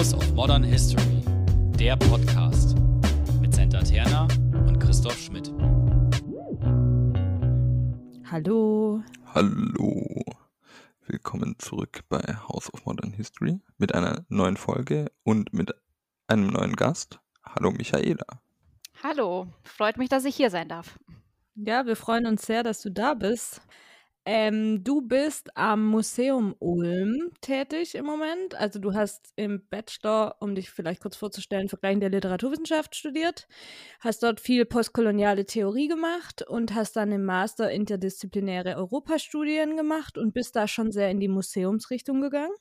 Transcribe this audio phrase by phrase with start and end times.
[0.00, 1.22] House of Modern History,
[1.78, 2.74] der Podcast
[3.38, 4.26] mit Senta Terna
[4.66, 5.52] und Christoph Schmidt.
[8.24, 9.02] Hallo.
[9.34, 10.24] Hallo.
[11.06, 15.74] Willkommen zurück bei House of Modern History mit einer neuen Folge und mit
[16.28, 17.20] einem neuen Gast.
[17.44, 18.40] Hallo Michaela.
[19.02, 20.98] Hallo, freut mich, dass ich hier sein darf.
[21.56, 23.60] Ja, wir freuen uns sehr, dass du da bist.
[24.26, 28.54] Ähm, du bist am Museum Ulm tätig im Moment.
[28.54, 33.48] Also du hast im Bachelor, um dich vielleicht kurz vorzustellen, Vergleichen der Literaturwissenschaft studiert,
[33.98, 40.34] hast dort viel postkoloniale Theorie gemacht und hast dann im Master interdisziplinäre Europastudien gemacht und
[40.34, 42.54] bist da schon sehr in die Museumsrichtung gegangen.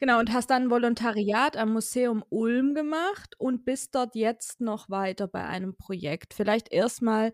[0.00, 5.28] Genau, und hast dann Volontariat am Museum Ulm gemacht und bist dort jetzt noch weiter
[5.28, 6.34] bei einem Projekt.
[6.34, 7.32] Vielleicht erstmal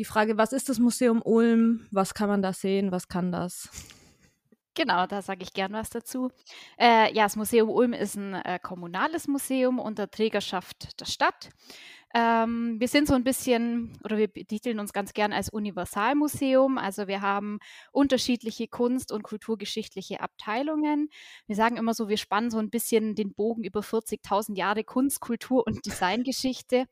[0.00, 1.86] die Frage, was ist das Museum Ulm?
[1.90, 2.90] Was kann man da sehen?
[2.90, 3.68] Was kann das?
[4.74, 6.30] Genau, da sage ich gern was dazu.
[6.78, 11.50] Äh, ja, das Museum Ulm ist ein äh, kommunales Museum unter Trägerschaft der Stadt.
[12.12, 16.76] Ähm, wir sind so ein bisschen, oder wir betiteln uns ganz gern als Universalmuseum.
[16.76, 17.60] Also wir haben
[17.92, 21.08] unterschiedliche kunst- und kulturgeschichtliche Abteilungen.
[21.46, 25.20] Wir sagen immer so, wir spannen so ein bisschen den Bogen über 40.000 Jahre Kunst,
[25.20, 26.86] Kultur und Designgeschichte,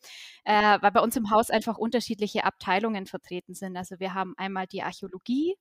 [0.45, 3.77] äh, weil bei uns im Haus einfach unterschiedliche Abteilungen vertreten sind.
[3.77, 5.57] Also wir haben einmal die Archäologie,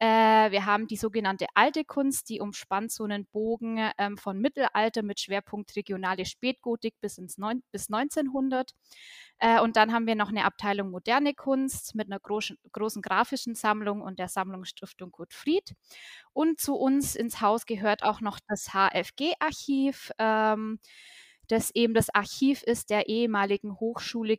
[0.00, 5.02] äh, wir haben die sogenannte alte Kunst, die umspannt so einen Bogen ähm, von Mittelalter
[5.02, 8.72] mit Schwerpunkt regionale Spätgotik bis, ins neun, bis 1900.
[9.38, 13.54] Äh, und dann haben wir noch eine Abteilung moderne Kunst mit einer großen, großen grafischen
[13.54, 15.74] Sammlung und der Sammlungsstiftung Kurt Fried.
[16.32, 20.12] Und zu uns ins Haus gehört auch noch das HFG-Archiv.
[20.18, 20.78] Ähm,
[21.48, 24.38] das eben das Archiv ist der ehemaligen Hochschule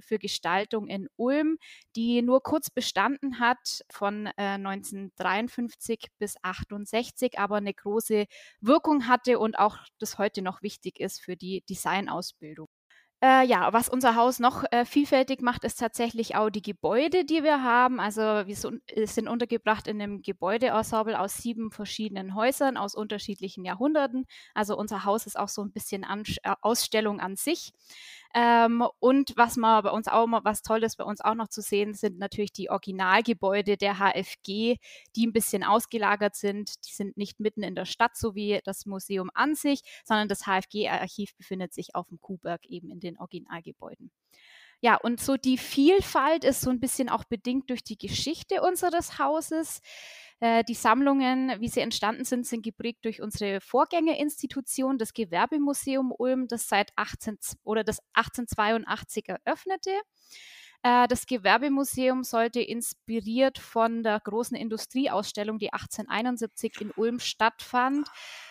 [0.00, 1.58] für Gestaltung in Ulm,
[1.96, 8.26] die nur kurz bestanden hat von äh, 1953 bis 68, aber eine große
[8.60, 12.68] Wirkung hatte und auch das heute noch wichtig ist für die Designausbildung.
[13.24, 17.42] Äh, ja, was unser Haus noch äh, vielfältig macht, ist tatsächlich auch die Gebäude, die
[17.42, 17.98] wir haben.
[17.98, 23.64] Also wir so, äh, sind untergebracht in einem Gebäudeensemble aus sieben verschiedenen Häusern aus unterschiedlichen
[23.64, 24.26] Jahrhunderten.
[24.52, 27.72] Also unser Haus ist auch so ein bisschen An äh, Ausstellung an sich.
[28.36, 31.62] Ähm, und was man bei uns auch mal, was Tolles bei uns auch noch zu
[31.62, 34.78] sehen, sind natürlich die Originalgebäude der HFG,
[35.14, 36.84] die ein bisschen ausgelagert sind.
[36.84, 40.46] Die sind nicht mitten in der Stadt, so wie das Museum an sich, sondern das
[40.46, 44.10] HFG-Archiv befindet sich auf dem Kuhberg eben in den Originalgebäuden.
[44.80, 49.18] Ja, und so die Vielfalt ist so ein bisschen auch bedingt durch die Geschichte unseres
[49.18, 49.80] Hauses.
[50.40, 56.48] Äh, die Sammlungen, wie sie entstanden sind, sind geprägt durch unsere Vorgängerinstitution, das Gewerbemuseum Ulm,
[56.48, 59.90] das seit 18 oder das 1882 eröffnete.
[60.84, 68.08] Äh, das Gewerbemuseum sollte inspiriert von der großen Industrieausstellung, die 1871 in Ulm stattfand,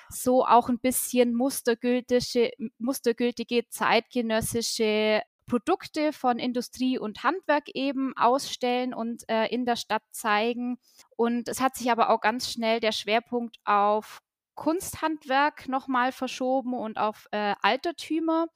[0.10, 9.24] so auch ein bisschen mustergültige, mustergültige zeitgenössische Produkte von Industrie und Handwerk eben ausstellen und
[9.30, 10.78] äh, in der Stadt zeigen.
[11.16, 14.20] Und es hat sich aber auch ganz schnell der Schwerpunkt auf
[14.56, 18.48] Kunsthandwerk nochmal verschoben und auf äh, Altertümer.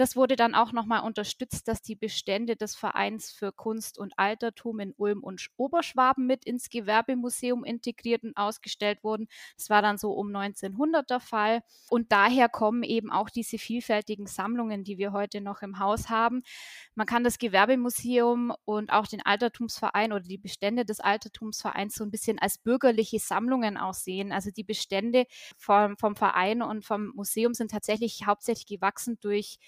[0.00, 4.80] Das wurde dann auch nochmal unterstützt, dass die Bestände des Vereins für Kunst und Altertum
[4.80, 9.28] in Ulm und Oberschwaben mit ins Gewerbemuseum integriert und ausgestellt wurden.
[9.58, 11.60] Das war dann so um 1900 der Fall.
[11.90, 16.44] Und daher kommen eben auch diese vielfältigen Sammlungen, die wir heute noch im Haus haben.
[16.94, 22.10] Man kann das Gewerbemuseum und auch den Altertumsverein oder die Bestände des Altertumsvereins so ein
[22.10, 24.32] bisschen als bürgerliche Sammlungen aussehen.
[24.32, 25.26] Also die Bestände
[25.58, 29.58] vom, vom Verein und vom Museum sind tatsächlich hauptsächlich gewachsen durch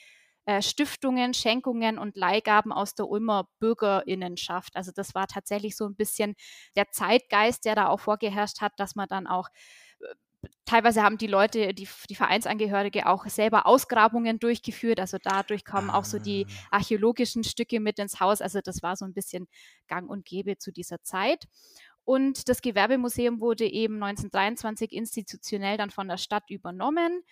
[0.45, 4.75] äh, Stiftungen, Schenkungen und Leihgaben aus der Ulmer Bürgerinnenschaft.
[4.77, 6.35] Also das war tatsächlich so ein bisschen
[6.77, 9.49] der Zeitgeist, der da auch vorgeherrscht hat, dass man dann auch
[10.01, 14.99] äh, teilweise haben die Leute, die, die Vereinsangehörige auch selber Ausgrabungen durchgeführt.
[14.99, 16.79] Also dadurch kommen auch so die ah.
[16.79, 18.41] archäologischen Stücke mit ins Haus.
[18.41, 19.47] Also das war so ein bisschen
[19.87, 21.47] gang und gäbe zu dieser Zeit.
[22.05, 27.23] Und das Gewerbemuseum wurde eben 1923 institutionell dann von der Stadt übernommen.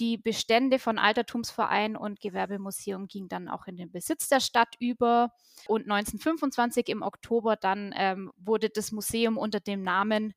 [0.00, 5.30] Die Bestände von Altertumsverein und Gewerbemuseum gingen dann auch in den Besitz der Stadt über.
[5.68, 10.32] Und 1925 im Oktober dann ähm, wurde das Museum unter dem Namen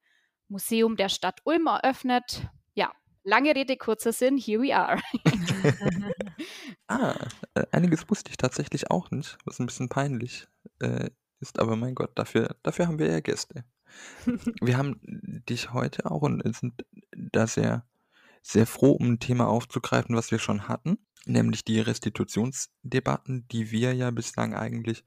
[0.49, 2.45] Museum der Stadt Ulm eröffnet.
[2.73, 2.91] Ja,
[3.23, 5.01] lange Rede, kurzer Sinn, here we are.
[6.87, 7.15] ah,
[7.53, 10.45] äh, einiges wusste ich tatsächlich auch nicht, was ein bisschen peinlich
[10.81, 13.63] äh, ist, aber mein Gott, dafür, dafür haben wir ja Gäste.
[14.61, 14.99] wir haben
[15.47, 17.85] dich heute auch und sind da sehr
[18.43, 23.93] sehr froh, um ein Thema aufzugreifen, was wir schon hatten, nämlich die Restitutionsdebatten, die wir
[23.93, 25.03] ja bislang eigentlich,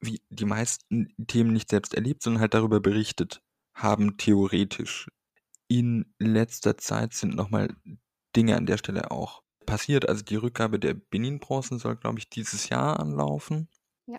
[0.00, 3.42] wie die meisten Themen nicht selbst erlebt, sondern halt darüber berichtet
[3.74, 5.08] haben, theoretisch.
[5.68, 7.76] In letzter Zeit sind nochmal
[8.34, 10.08] Dinge an der Stelle auch passiert.
[10.08, 13.68] Also die Rückgabe der Benin-Bronzen soll, glaube ich, dieses Jahr anlaufen.
[14.06, 14.18] Ja.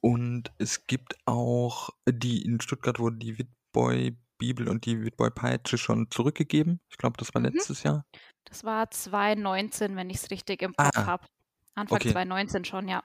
[0.00, 5.78] Und es gibt auch die in Stuttgart wurde die Witboy Bibel und die Witboy Peitsche
[5.78, 6.80] schon zurückgegeben.
[6.90, 7.48] Ich glaube, das war Mhm.
[7.48, 8.04] letztes Jahr.
[8.44, 11.26] Das war 2019, wenn ich es richtig im Ah, Kopf habe.
[11.74, 12.10] Anfang okay.
[12.12, 13.02] 2019 schon, ja.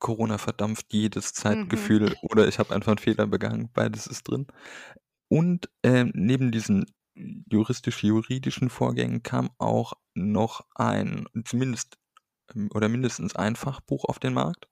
[0.00, 1.34] Corona verdampft jedes Mhm.
[1.34, 3.70] Zeitgefühl oder ich habe einfach einen Fehler begangen.
[3.72, 4.46] Beides ist drin.
[5.28, 6.86] Und ähm, neben diesen
[7.50, 11.96] juristisch-juridischen Vorgängen kam auch noch ein, zumindest
[12.54, 14.68] ähm, oder mindestens ein Fachbuch auf den Markt,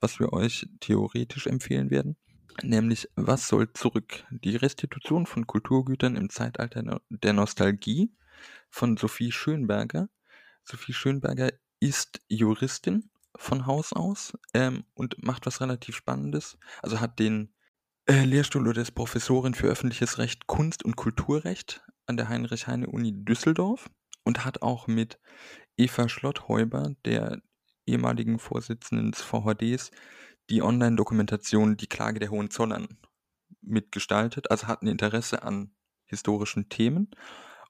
[0.00, 2.16] was wir euch theoretisch empfehlen werden.
[2.62, 4.24] Nämlich, was soll zurück?
[4.30, 8.12] Die Restitution von Kulturgütern im Zeitalter der Nostalgie
[8.68, 10.08] von Sophie Schönberger.
[10.64, 11.50] Sophie Schönberger
[11.80, 16.58] ist Juristin von Haus aus ähm, und macht was relativ Spannendes.
[16.82, 17.54] Also hat den
[18.06, 23.88] äh, Lehrstuhl oder ist Professorin für öffentliches Recht, Kunst und Kulturrecht an der Heinrich-Heine-Uni Düsseldorf
[24.24, 25.20] und hat auch mit
[25.76, 27.40] Eva Schlotthäuber, der
[27.86, 29.90] ehemaligen Vorsitzenden des VHDs,
[30.50, 32.98] die Online-Dokumentation Die Klage der Hohenzollern
[33.60, 35.72] mitgestaltet, also hat ein Interesse an
[36.06, 37.10] historischen Themen.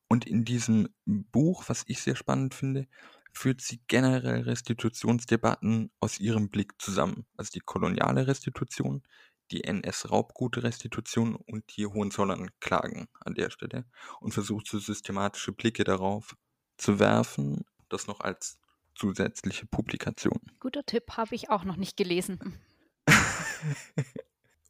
[0.08, 2.86] Und in diesem Buch, was ich sehr spannend finde,
[3.32, 7.26] führt sie generell Restitutionsdebatten aus ihrem Blick zusammen.
[7.36, 9.02] Also die koloniale Restitution,
[9.50, 13.84] die NS-Raubgute-Restitution und die Hohenzollern-Klagen an der Stelle
[14.20, 16.36] und versucht so systematische Blicke darauf
[16.76, 18.58] zu werfen, das noch als
[18.94, 20.40] zusätzliche Publikation.
[20.60, 22.58] Guter Tipp, habe ich auch noch nicht gelesen.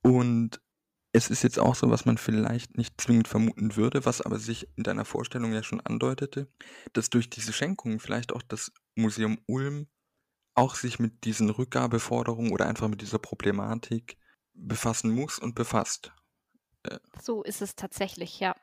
[0.02, 0.60] Und
[1.12, 4.68] es ist jetzt auch so, was man vielleicht nicht zwingend vermuten würde, was aber sich
[4.76, 6.48] in deiner Vorstellung ja schon andeutete,
[6.92, 9.88] dass durch diese Schenkungen vielleicht auch das Museum Ulm
[10.54, 14.18] auch sich mit diesen Rückgabeforderungen oder einfach mit dieser Problematik
[14.54, 16.12] befassen muss und befasst.
[17.20, 18.54] So ist es tatsächlich, ja.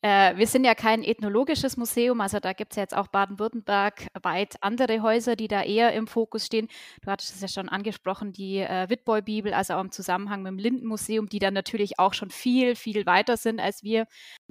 [0.00, 4.08] Äh, wir sind ja kein ethnologisches Museum, also da gibt es ja jetzt auch Baden-Württemberg
[4.22, 6.68] weit andere Häuser, die da eher im Fokus stehen.
[7.02, 10.58] Du hattest es ja schon angesprochen, die äh, Witboy-Bibel, also auch im Zusammenhang mit dem
[10.58, 14.06] Lindenmuseum, die dann natürlich auch schon viel, viel weiter sind als wir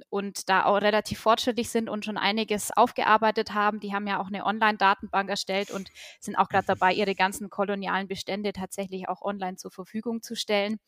[0.08, 3.80] und da auch relativ fortschrittlich sind und schon einiges aufgearbeitet haben.
[3.80, 5.90] Die haben ja auch eine Online-Datenbank erstellt und
[6.20, 10.78] sind auch gerade dabei, ihre ganzen kolonialen Bestände tatsächlich auch online zur Verfügung zu stellen.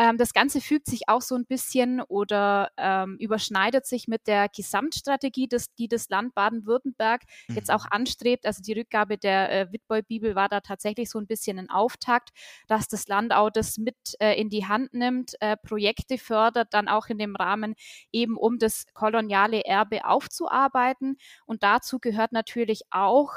[0.00, 4.48] Ähm, das Ganze fügt sich auch so ein bisschen oder ähm, überschneidet sich mit der
[4.48, 8.46] Gesamtstrategie, des, die das Land Baden-Württemberg jetzt auch anstrebt.
[8.46, 12.30] Also die Rückgabe der äh, Witboy-Bibel war da tatsächlich so ein bisschen ein Auftakt,
[12.66, 16.88] dass das Land auch das mit äh, in die Hand nimmt, äh, Projekte fördert, dann
[16.88, 17.74] auch in dem Rahmen
[18.10, 21.18] eben um das koloniale Erbe aufzuarbeiten.
[21.44, 23.34] Und dazu gehört natürlich auch,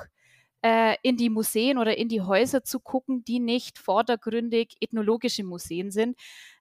[0.64, 5.92] äh, in die Museen oder in die Häuser zu gucken, die nicht vordergründig ethnologische Museen
[5.92, 6.18] sind.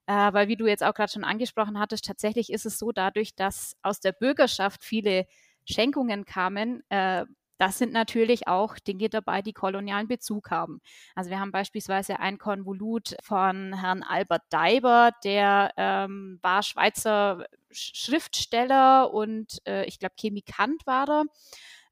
[0.07, 3.35] Äh, weil, wie du jetzt auch gerade schon angesprochen hattest, tatsächlich ist es so, dadurch,
[3.35, 5.25] dass aus der Bürgerschaft viele
[5.65, 7.25] Schenkungen kamen, äh,
[7.59, 10.81] das sind natürlich auch Dinge dabei, die kolonialen Bezug haben.
[11.15, 19.13] Also wir haben beispielsweise ein Konvolut von Herrn Albert Deiber, der ähm, war Schweizer Schriftsteller
[19.13, 21.23] und äh, ich glaube Chemikant war er.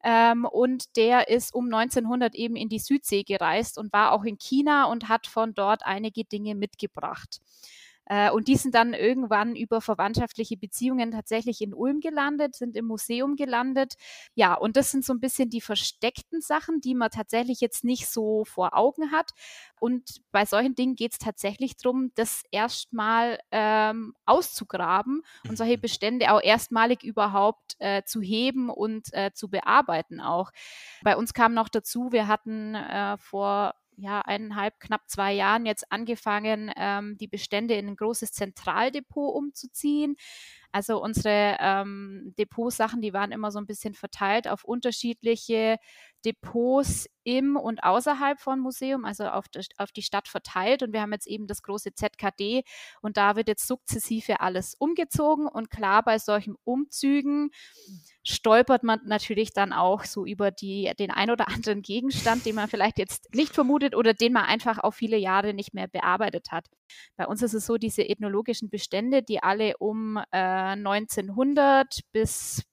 [0.04, 4.38] Ähm, und der ist um 1900 eben in die Südsee gereist und war auch in
[4.40, 7.40] China und hat von dort einige Dinge mitgebracht.
[8.12, 12.86] Äh, und die sind dann irgendwann über verwandtschaftliche Beziehungen tatsächlich in Ulm gelandet, sind im
[12.86, 13.94] Museum gelandet.
[14.36, 18.08] Ja, und das sind so ein bisschen die versteckten Sachen, die man tatsächlich jetzt nicht
[18.10, 19.32] so vor Augen hat.
[19.80, 25.82] Und bei solchen Dingen geht es tatsächlich darum, das erstmal ähm, auszugraben und solche Mhm.
[25.82, 30.52] Bestände auch erstmalig überhaupt äh, zu heben und äh, zu bearbeiten auch.
[31.02, 35.92] Bei uns kam noch dazu, wir hatten äh, vor ja, eineinhalb, knapp zwei Jahren jetzt
[35.92, 40.16] angefangen, ähm, die Bestände in ein großes Zentraldepot umzuziehen.
[40.72, 45.78] Also unsere ähm, Depotsachen, die waren immer so ein bisschen verteilt auf unterschiedliche
[46.24, 50.84] Depots im und außerhalb von Museum, also auf, die, auf die Stadt verteilt.
[50.84, 52.64] Und wir haben jetzt eben das große ZKD
[53.02, 55.48] und da wird jetzt sukzessive alles umgezogen.
[55.48, 57.52] Und klar, bei solchen Umzügen
[58.24, 62.68] stolpert man natürlich dann auch so über die, den ein oder anderen Gegenstand, den man
[62.68, 66.68] vielleicht jetzt nicht vermutet oder den man einfach auch viele Jahre nicht mehr bearbeitet hat.
[67.16, 70.38] Bei uns ist es so, diese ethnologischen Bestände, die alle um äh,
[70.76, 72.64] 1900 bis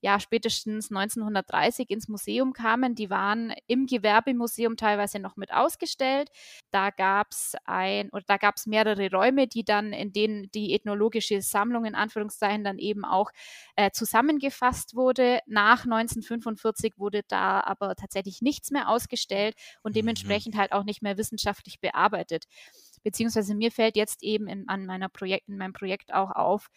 [0.00, 2.94] ja, spätestens 1930 ins Museum kamen.
[2.94, 6.30] Die waren im Gewerbemuseum teilweise noch mit ausgestellt.
[6.70, 10.72] Da gab es ein oder da gab es mehrere Räume, die dann, in denen die
[10.74, 13.30] ethnologische Sammlung in Anführungszeichen dann eben auch
[13.74, 15.40] äh, zusammengefasst wurde.
[15.46, 21.18] Nach 1945 wurde da aber tatsächlich nichts mehr ausgestellt und dementsprechend halt auch nicht mehr
[21.18, 22.44] wissenschaftlich bearbeitet.
[23.02, 26.70] Beziehungsweise mir fällt jetzt eben in, an meiner Projekt, in meinem Projekt auch auf,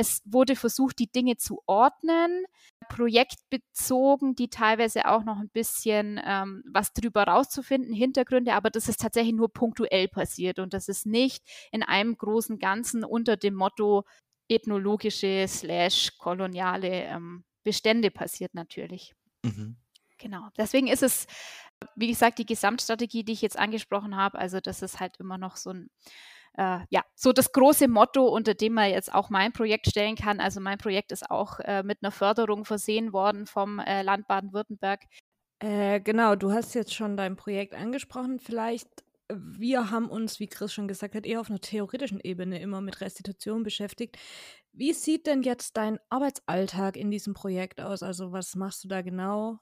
[0.00, 2.44] es wurde versucht, die Dinge zu ordnen,
[2.88, 9.00] projektbezogen, die teilweise auch noch ein bisschen ähm, was drüber rauszufinden, Hintergründe, aber das ist
[9.00, 11.42] tatsächlich nur punktuell passiert und das ist nicht
[11.72, 14.04] in einem großen Ganzen unter dem Motto
[14.48, 19.14] ethnologische slash koloniale ähm, Bestände passiert natürlich.
[19.42, 19.76] Mhm.
[20.18, 20.48] Genau.
[20.56, 21.26] Deswegen ist es,
[21.96, 25.56] wie gesagt, die Gesamtstrategie, die ich jetzt angesprochen habe, also das ist halt immer noch
[25.56, 25.90] so ein
[26.58, 30.40] äh, ja, so das große Motto, unter dem man jetzt auch mein Projekt stellen kann.
[30.40, 35.04] Also mein Projekt ist auch äh, mit einer Förderung versehen worden vom äh, Land Baden-Württemberg.
[35.60, 38.40] Äh, genau, du hast jetzt schon dein Projekt angesprochen.
[38.40, 38.88] Vielleicht,
[39.28, 43.00] wir haben uns, wie Chris schon gesagt hat, eher auf einer theoretischen Ebene immer mit
[43.00, 44.18] Restitution beschäftigt.
[44.72, 48.02] Wie sieht denn jetzt dein Arbeitsalltag in diesem Projekt aus?
[48.02, 49.60] Also was machst du da genau?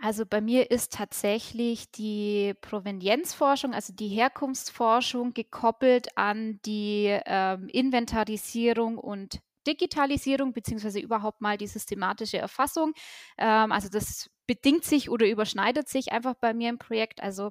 [0.00, 8.98] Also bei mir ist tatsächlich die Provenienzforschung, also die Herkunftsforschung, gekoppelt an die ähm, Inventarisierung
[8.98, 12.94] und Digitalisierung beziehungsweise überhaupt mal die systematische Erfassung.
[13.38, 17.22] Ähm, also das bedingt sich oder überschneidet sich einfach bei mir im Projekt.
[17.22, 17.50] Also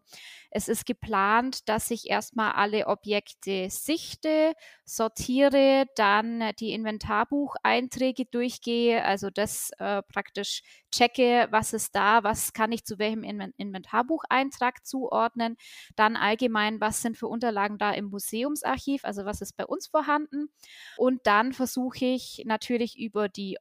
[0.50, 4.54] es ist geplant, dass ich erstmal alle Objekte sichte,
[4.86, 12.74] sortiere, dann die Inventarbucheinträge durchgehe, also das äh, praktisch checke, was ist da, was kann
[12.74, 15.56] ich zu welchem Inventarbucheintrag zuordnen,
[15.96, 20.50] dann allgemein, was sind für Unterlagen da im Museumsarchiv, also was ist bei uns vorhanden
[20.98, 23.58] und dann versuche ich natürlich über die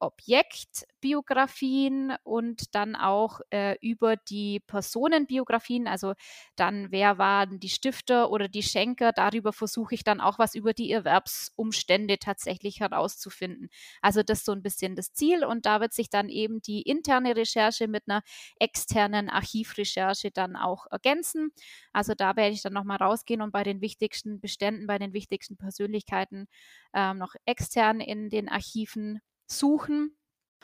[1.01, 6.15] Objektbiografien und dann auch äh, über die Personenbiografien, also
[6.57, 10.73] dann wer waren die Stifter oder die Schenker, darüber versuche ich dann auch was über
[10.75, 13.69] die Erwerbsumstände tatsächlich herauszufinden.
[14.03, 16.83] Also das ist so ein bisschen das Ziel und da wird sich dann eben die
[16.83, 18.23] interne Recherche mit einer
[18.59, 21.51] externen Archivrecherche dann auch ergänzen.
[21.93, 25.57] Also da werde ich dann nochmal rausgehen und bei den wichtigsten Beständen, bei den wichtigsten
[25.57, 26.47] Persönlichkeiten
[26.95, 30.17] ähm, noch extern in den Archiven suchen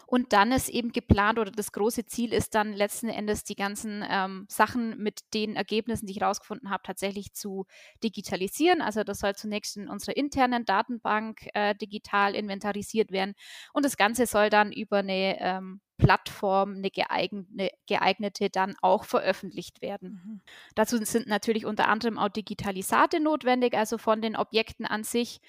[0.07, 4.05] und dann ist eben geplant oder das große Ziel ist dann letzten Endes die ganzen
[4.09, 7.67] ähm, Sachen mit den Ergebnissen, die ich herausgefunden habe, tatsächlich zu
[8.05, 8.83] digitalisieren.
[8.83, 13.35] Also das soll zunächst in unserer internen Datenbank äh, digital inventarisiert werden
[13.73, 19.81] und das Ganze soll dann über eine ähm, Plattform, eine geeignete, geeignete, dann auch veröffentlicht
[19.81, 20.21] werden.
[20.25, 20.41] Mhm.
[20.75, 25.41] Dazu sind natürlich unter anderem auch Digitalisate notwendig, also von den Objekten an sich.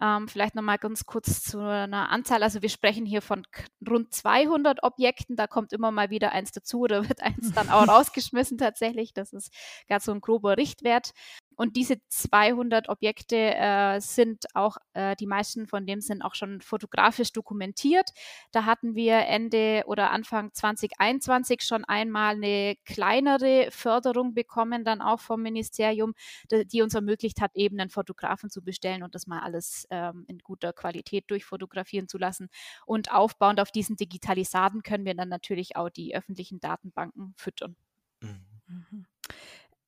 [0.00, 2.42] Ähm, vielleicht nochmal ganz kurz zu einer Anzahl.
[2.42, 3.46] Also wir sprechen hier von
[3.88, 5.36] rund 200 Objekten.
[5.36, 9.12] Da kommt immer mal wieder eins dazu oder wird eins dann auch rausgeschmissen tatsächlich.
[9.12, 9.52] Das ist
[9.86, 11.12] gerade so ein grober Richtwert.
[11.60, 16.62] Und diese 200 Objekte äh, sind auch, äh, die meisten von denen sind auch schon
[16.62, 18.08] fotografisch dokumentiert.
[18.50, 25.20] Da hatten wir Ende oder Anfang 2021 schon einmal eine kleinere Förderung bekommen, dann auch
[25.20, 26.14] vom Ministerium,
[26.50, 30.38] die, uns ermöglicht hat, eben einen Fotografen zu bestellen und das mal alles ähm, in
[30.38, 32.48] guter Qualität durchfotografieren zu lassen.
[32.86, 37.76] Und aufbauend auf diesen Digitalisaten können wir dann natürlich auch die öffentlichen Datenbanken füttern.
[38.22, 38.46] Mhm.
[38.66, 39.06] Mhm.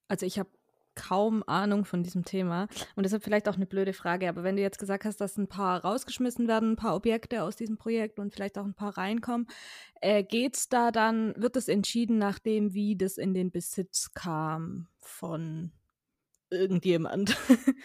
[0.08, 0.50] Also ich habe
[0.94, 2.68] kaum Ahnung von diesem Thema.
[2.96, 4.28] Und deshalb vielleicht auch eine blöde Frage.
[4.28, 7.56] Aber wenn du jetzt gesagt hast, dass ein paar rausgeschmissen werden, ein paar Objekte aus
[7.56, 9.46] diesem Projekt und vielleicht auch ein paar reinkommen,
[10.00, 15.72] äh, geht's da dann, wird es entschieden nachdem, wie das in den Besitz kam von
[16.50, 17.36] irgendjemand?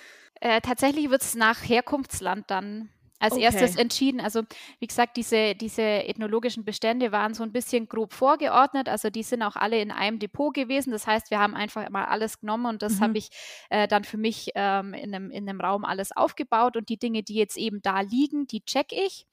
[0.41, 3.43] äh, tatsächlich wird es nach Herkunftsland dann als okay.
[3.43, 4.19] erstes entschieden.
[4.19, 4.43] Also
[4.79, 8.89] wie gesagt, diese, diese ethnologischen Bestände waren so ein bisschen grob vorgeordnet.
[8.89, 10.91] Also die sind auch alle in einem Depot gewesen.
[10.91, 13.01] Das heißt, wir haben einfach mal alles genommen und das mhm.
[13.01, 13.29] habe ich
[13.69, 16.77] äh, dann für mich ähm, in, einem, in einem Raum alles aufgebaut.
[16.77, 19.25] Und die Dinge, die jetzt eben da liegen, die check ich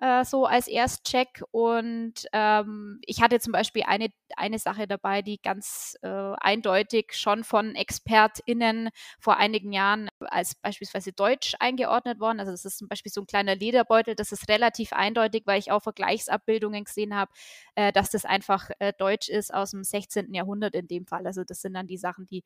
[0.00, 1.42] äh, so als Erstcheck.
[1.50, 7.44] Und ähm, ich hatte zum Beispiel eine, eine Sache dabei, die ganz äh, eindeutig schon
[7.44, 12.40] von ExpertInnen vor einigen Jahren als beispielsweise Deutsch eingeordnet worden.
[12.40, 15.70] Also das ist zum Beispiel so ein kleiner Lederbeutel, das ist relativ eindeutig, weil ich
[15.70, 17.32] auch Vergleichsabbildungen gesehen habe,
[17.74, 20.32] äh, dass das einfach äh, Deutsch ist aus dem 16.
[20.34, 21.26] Jahrhundert in dem Fall.
[21.26, 22.44] Also das sind dann die Sachen, die,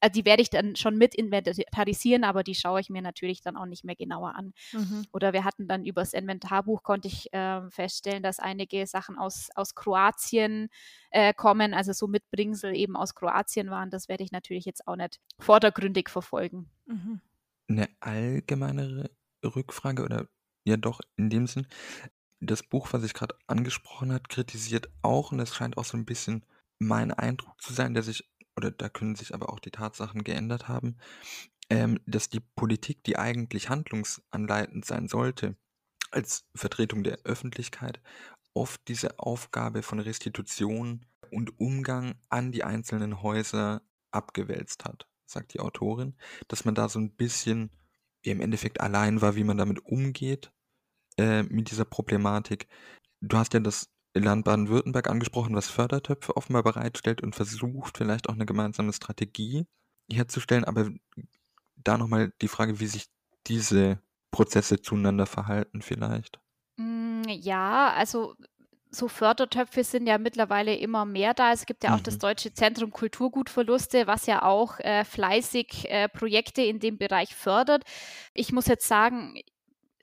[0.00, 3.56] äh, die werde ich dann schon mit inventarisieren, aber die schaue ich mir natürlich dann
[3.56, 4.52] auch nicht mehr genauer an.
[4.72, 5.06] Mhm.
[5.12, 9.74] Oder wir hatten dann übers Inventarbuch konnte ich äh, feststellen, dass einige Sachen aus, aus
[9.74, 10.68] Kroatien
[11.10, 13.90] äh, kommen, also so Mitbringsel eben aus Kroatien waren.
[13.90, 16.70] Das werde ich natürlich jetzt auch nicht vordergründig verfolgen.
[16.86, 17.20] Mhm.
[17.68, 19.10] Eine allgemeinere
[19.44, 20.28] Rückfrage oder
[20.64, 21.66] ja doch in dem Sinn,
[22.40, 26.04] das Buch, was ich gerade angesprochen habe, kritisiert auch, und es scheint auch so ein
[26.04, 26.44] bisschen
[26.78, 30.68] mein Eindruck zu sein, der sich, oder da können sich aber auch die Tatsachen geändert
[30.68, 30.96] haben,
[31.70, 35.56] ähm, dass die Politik, die eigentlich handlungsanleitend sein sollte,
[36.10, 38.00] als Vertretung der Öffentlichkeit
[38.54, 45.60] oft diese Aufgabe von Restitution und Umgang an die einzelnen Häuser abgewälzt hat, sagt die
[45.60, 46.14] Autorin,
[46.48, 47.70] dass man da so ein bisschen
[48.22, 50.52] im Endeffekt allein war, wie man damit umgeht,
[51.18, 52.68] äh, mit dieser Problematik.
[53.20, 58.34] Du hast ja das Land Baden-Württemberg angesprochen, was Fördertöpfe offenbar bereitstellt und versucht, vielleicht auch
[58.34, 59.66] eine gemeinsame Strategie
[60.10, 60.64] herzustellen.
[60.64, 60.90] Aber
[61.76, 63.06] da nochmal die Frage, wie sich
[63.46, 64.00] diese
[64.30, 66.40] Prozesse zueinander verhalten vielleicht.
[66.76, 68.34] Mm, ja, also
[68.94, 71.52] so Fördertöpfe sind ja mittlerweile immer mehr da.
[71.52, 72.04] Es gibt ja auch mhm.
[72.04, 77.84] das Deutsche Zentrum Kulturgutverluste, was ja auch äh, fleißig äh, Projekte in dem Bereich fördert.
[78.34, 79.34] Ich muss jetzt sagen,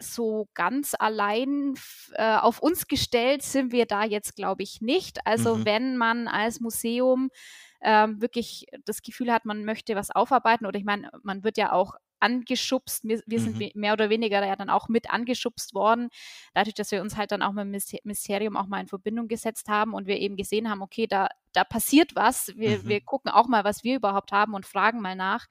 [0.01, 1.75] so ganz allein
[2.13, 5.19] äh, auf uns gestellt sind wir da jetzt, glaube ich, nicht.
[5.25, 5.65] Also mhm.
[5.65, 7.29] wenn man als Museum
[7.81, 11.73] ähm, wirklich das Gefühl hat, man möchte was aufarbeiten oder ich meine, man wird ja
[11.73, 13.03] auch angeschubst.
[13.03, 13.57] Wir, wir mhm.
[13.57, 16.09] sind mehr oder weniger ja dann auch mit angeschubst worden,
[16.53, 19.67] dadurch, dass wir uns halt dann auch mit dem Ministerium auch mal in Verbindung gesetzt
[19.67, 22.53] haben und wir eben gesehen haben, okay, da, da passiert was.
[22.55, 22.87] Wir, mhm.
[22.87, 25.47] wir gucken auch mal, was wir überhaupt haben und fragen mal nach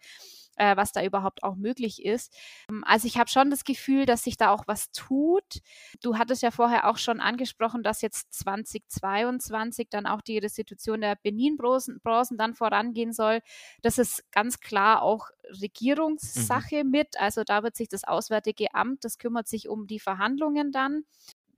[0.58, 2.34] äh, was da überhaupt auch möglich ist.
[2.70, 5.60] Ähm, also ich habe schon das Gefühl, dass sich da auch was tut.
[6.02, 11.16] Du hattest ja vorher auch schon angesprochen, dass jetzt 2022 dann auch die Restitution der
[11.16, 12.00] Benin-Bronzen
[12.36, 13.40] dann vorangehen soll.
[13.82, 16.90] Das ist ganz klar auch Regierungssache mhm.
[16.90, 17.18] mit.
[17.18, 21.04] Also da wird sich das Auswärtige Amt, das kümmert sich um die Verhandlungen dann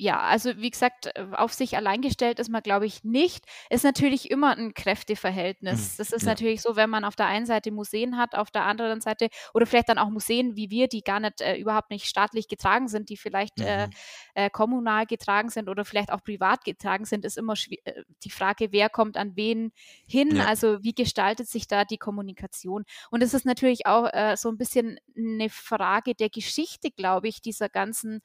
[0.00, 3.45] ja, also wie gesagt, äh, auf sich allein gestellt ist man, glaube ich, nicht.
[3.69, 5.92] Ist natürlich immer ein Kräfteverhältnis.
[5.92, 5.95] Mhm.
[5.99, 6.28] Das ist ja.
[6.30, 9.66] natürlich so, wenn man auf der einen Seite Museen hat, auf der anderen Seite oder
[9.66, 13.11] vielleicht dann auch Museen wie wir, die gar nicht äh, überhaupt nicht staatlich getragen sind,
[13.11, 13.92] die vielleicht äh, mhm.
[14.35, 17.52] äh, kommunal getragen sind oder vielleicht auch privat getragen sind, ist immer
[17.85, 19.71] äh, die Frage, wer kommt an wen
[20.07, 20.35] hin.
[20.35, 20.47] Ja.
[20.47, 22.85] Also wie gestaltet sich da die Kommunikation?
[23.11, 27.42] Und es ist natürlich auch äh, so ein bisschen eine Frage der Geschichte, glaube ich,
[27.42, 28.23] dieser ganzen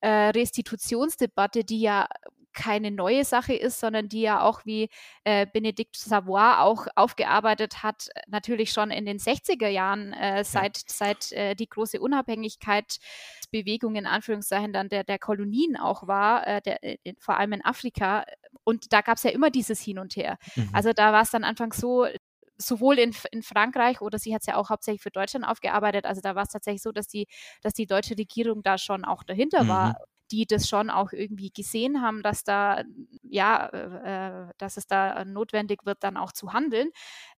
[0.00, 2.06] äh, Restitutionsdebatte, die ja
[2.56, 4.88] keine neue Sache ist, sondern die ja auch, wie
[5.24, 11.30] äh, Benedikt Savoy auch aufgearbeitet hat, natürlich schon in den 60er Jahren, äh, seit, seit
[11.32, 16.96] äh, die große Unabhängigkeitsbewegung in Anführungszeichen dann der, der Kolonien auch war, äh, der, äh,
[17.18, 18.24] vor allem in Afrika.
[18.64, 20.38] Und da gab es ja immer dieses Hin und Her.
[20.56, 20.70] Mhm.
[20.72, 22.06] Also da war es dann anfangs so,
[22.58, 26.04] sowohl in, in Frankreich oder sie hat es ja auch hauptsächlich für Deutschland aufgearbeitet.
[26.04, 27.26] Also da war es tatsächlich so, dass die,
[27.62, 29.68] dass die deutsche Regierung da schon auch dahinter mhm.
[29.68, 29.96] war
[30.30, 32.82] die das schon auch irgendwie gesehen haben, dass da,
[33.22, 36.90] ja, äh, dass es da notwendig wird, dann auch zu handeln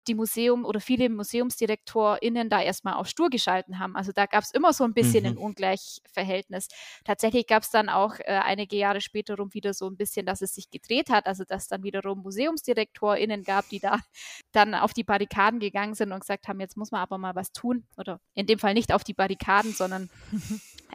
[0.08, 3.95] die Museum oder viele MuseumsdirektorInnen da erstmal auf stur geschalten haben.
[3.95, 5.32] Also da gab es immer so ein bisschen mhm.
[5.32, 6.67] ein Ungleichverhältnis.
[7.04, 10.41] Tatsächlich gab es dann auch äh, einige Jahre später rum wieder so ein bisschen, dass
[10.41, 14.00] es sich gedreht hat, also dass dann wiederum MuseumsdirektorInnen gab, die da
[14.52, 17.52] dann auf die Barrikaden gegangen sind und gesagt haben, jetzt muss man aber mal was
[17.52, 17.86] tun.
[17.97, 20.10] Oder in dem Fall nicht auf die Barrikaden, sondern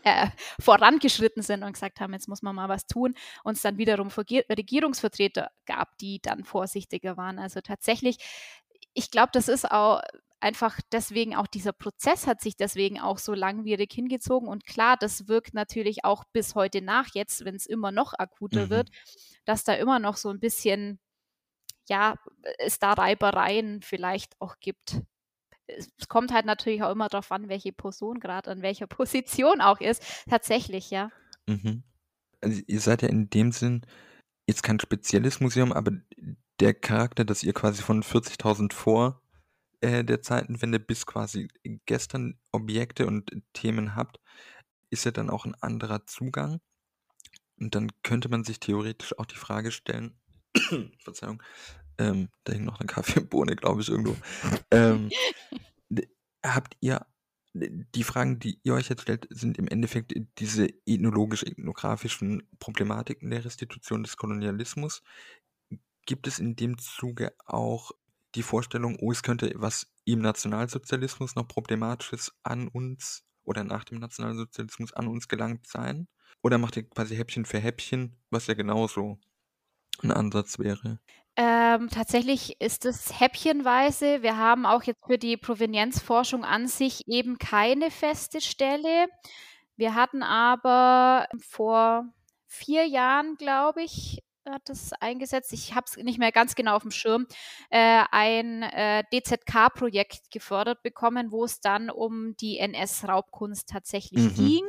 [0.26, 0.28] äh,
[0.60, 3.14] vorangeschritten sind und gesagt haben, jetzt muss man mal was tun.
[3.44, 7.38] Und es dann wiederum Regierungsvertreter gab, die dann vorsichtiger waren.
[7.38, 8.18] Also tatsächlich
[8.94, 10.00] ich glaube, das ist auch
[10.40, 14.48] einfach deswegen auch dieser Prozess hat sich deswegen auch so langwierig hingezogen.
[14.48, 18.66] Und klar, das wirkt natürlich auch bis heute nach, jetzt, wenn es immer noch akuter
[18.66, 18.70] mhm.
[18.70, 18.90] wird,
[19.44, 20.98] dass da immer noch so ein bisschen,
[21.88, 22.16] ja,
[22.58, 25.02] es da Reibereien vielleicht auch gibt.
[25.78, 29.80] Es kommt halt natürlich auch immer darauf an, welche Person gerade an welcher Position auch
[29.80, 30.02] ist.
[30.28, 31.10] Tatsächlich, ja.
[31.46, 31.82] Mhm.
[32.40, 33.82] Also ihr seid ja in dem Sinn
[34.46, 35.92] jetzt kein spezielles Museum, aber
[36.60, 39.22] der Charakter, dass ihr quasi von 40.000 vor
[39.80, 41.48] äh, der Zeitenwende bis quasi
[41.86, 44.20] gestern Objekte und Themen habt,
[44.90, 46.60] ist ja dann auch ein anderer Zugang.
[47.58, 50.18] Und dann könnte man sich theoretisch auch die Frage stellen,
[50.98, 51.42] Verzeihung,
[51.98, 54.16] ähm, da hing noch eine Kaffeebohne, glaube ich, irgendwo.
[54.70, 55.10] ähm,
[56.44, 57.06] habt ihr
[57.54, 64.02] die Fragen, die ihr euch jetzt stellt, sind im Endeffekt diese ethnologisch-ethnografischen Problematiken der Restitution
[64.02, 65.02] des Kolonialismus,
[66.04, 67.92] Gibt es in dem Zuge auch
[68.34, 73.98] die Vorstellung, oh, es könnte was im Nationalsozialismus noch Problematisches an uns oder nach dem
[73.98, 76.08] Nationalsozialismus an uns gelangt sein?
[76.42, 79.20] Oder macht ihr quasi Häppchen für Häppchen, was ja genauso
[80.02, 80.98] ein Ansatz wäre?
[81.34, 84.22] Ähm, tatsächlich ist es häppchenweise.
[84.22, 89.06] Wir haben auch jetzt für die Provenienzforschung an sich eben keine feste Stelle.
[89.76, 92.04] Wir hatten aber vor
[92.46, 96.82] vier Jahren, glaube ich, hat das eingesetzt, ich habe es nicht mehr ganz genau auf
[96.82, 97.26] dem Schirm,
[97.70, 104.34] äh, ein äh, DZK-Projekt gefördert bekommen, wo es dann um die NS-Raubkunst tatsächlich mhm.
[104.34, 104.64] ging.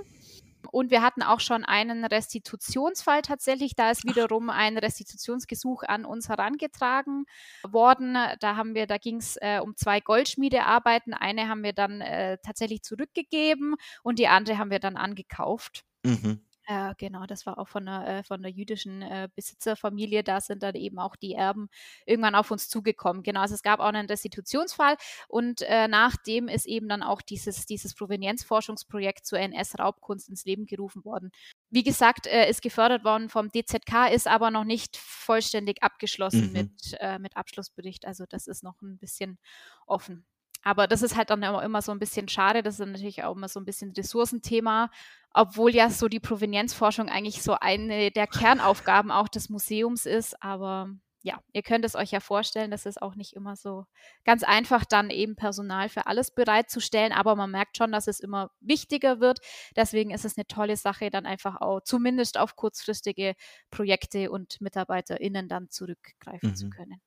[0.71, 3.75] Und wir hatten auch schon einen Restitutionsfall tatsächlich.
[3.75, 7.25] Da ist wiederum ein Restitutionsgesuch an uns herangetragen
[7.67, 8.17] worden.
[8.39, 11.13] Da haben wir, da ging es äh, um zwei Goldschmiedearbeiten.
[11.13, 15.85] Eine haben wir dann äh, tatsächlich zurückgegeben und die andere haben wir dann angekauft.
[16.03, 16.41] Mhm.
[16.69, 20.23] Ja, genau, das war auch von der, äh, von der jüdischen äh, Besitzerfamilie.
[20.23, 21.67] Da sind dann eben auch die Erben
[22.05, 23.21] irgendwann auf uns zugekommen.
[23.21, 24.95] Genau, also es gab auch einen Restitutionsfall
[25.27, 31.03] und äh, nachdem ist eben dann auch dieses, dieses Provenienzforschungsprojekt zur NS-Raubkunst ins Leben gerufen
[31.03, 31.31] worden.
[31.69, 36.53] Wie gesagt, äh, ist gefördert worden vom DZK, ist aber noch nicht vollständig abgeschlossen Mhm.
[36.53, 38.05] mit, mit Abschlussbericht.
[38.05, 39.37] Also das ist noch ein bisschen
[39.85, 40.25] offen.
[40.63, 42.63] Aber das ist halt dann immer, immer so ein bisschen schade.
[42.63, 44.89] Das ist natürlich auch immer so ein bisschen Ressourcenthema,
[45.33, 50.41] obwohl ja so die Provenienzforschung eigentlich so eine der Kernaufgaben auch des Museums ist.
[50.43, 50.89] Aber
[51.25, 53.85] ja, ihr könnt es euch ja vorstellen, das ist auch nicht immer so
[54.25, 57.13] ganz einfach, dann eben Personal für alles bereitzustellen.
[57.13, 59.39] Aber man merkt schon, dass es immer wichtiger wird.
[59.75, 63.35] Deswegen ist es eine tolle Sache, dann einfach auch zumindest auf kurzfristige
[63.71, 66.71] Projekte und MitarbeiterInnen dann zurückgreifen zu Mhm.
[66.71, 67.01] können.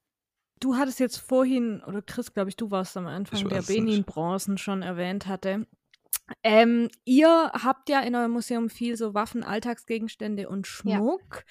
[0.60, 3.68] Du hattest jetzt vorhin, oder Chris, glaube ich, du warst am Anfang, der nicht.
[3.68, 5.66] Benin-Bronzen schon erwähnt hatte.
[6.42, 10.96] Ähm, ihr habt ja in eurem Museum viel so Waffen, Alltagsgegenstände und Ja.
[10.96, 11.44] Schmuck.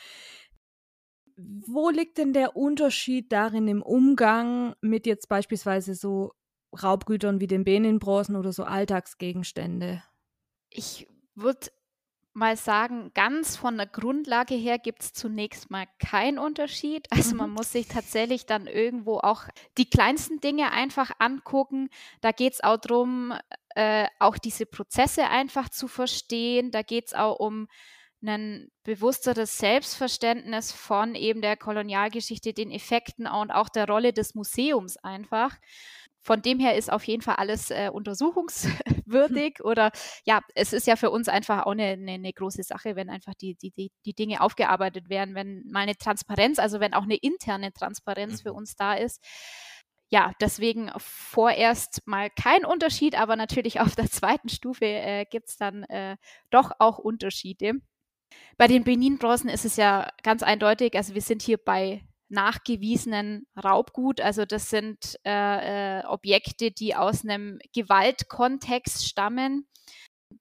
[1.38, 6.34] Wo liegt denn der Unterschied darin im Umgang mit jetzt beispielsweise so
[6.82, 10.02] Raubgütern wie den Benin-Bronzen oder so Alltagsgegenstände?
[10.70, 11.68] Ich würde
[12.36, 17.08] mal sagen, ganz von der Grundlage her gibt es zunächst mal keinen Unterschied.
[17.12, 17.54] Also man Mhm.
[17.54, 19.43] muss sich tatsächlich dann irgendwo auch
[19.78, 21.89] die kleinsten Dinge einfach angucken.
[22.21, 23.34] Da geht es auch darum,
[23.76, 26.71] äh, auch diese Prozesse einfach zu verstehen.
[26.71, 27.67] Da geht es auch um
[28.26, 34.98] ein bewussteres Selbstverständnis von eben der Kolonialgeschichte, den Effekten und auch der Rolle des Museums
[34.98, 35.56] einfach.
[36.26, 39.92] Von dem her ist auf jeden Fall alles äh, untersuchungswürdig oder
[40.26, 43.36] ja, es ist ja für uns einfach auch eine, eine, eine große Sache, wenn einfach
[43.36, 47.16] die, die, die, die Dinge aufgearbeitet werden, wenn mal eine Transparenz, also wenn auch eine
[47.18, 48.58] interne Transparenz für Mhm.
[48.58, 49.24] uns da ist.
[50.10, 55.58] Ja, deswegen vorerst mal kein Unterschied, aber natürlich auf der zweiten Stufe äh, gibt es
[55.58, 56.18] dann äh,
[56.50, 57.74] doch auch Unterschiede.
[58.58, 64.22] Bei den Benin-Bronzen ist es ja ganz eindeutig, also wir sind hier bei nachgewiesenen Raubgut.
[64.22, 69.68] Also das sind äh, äh, Objekte, die aus einem Gewaltkontext stammen.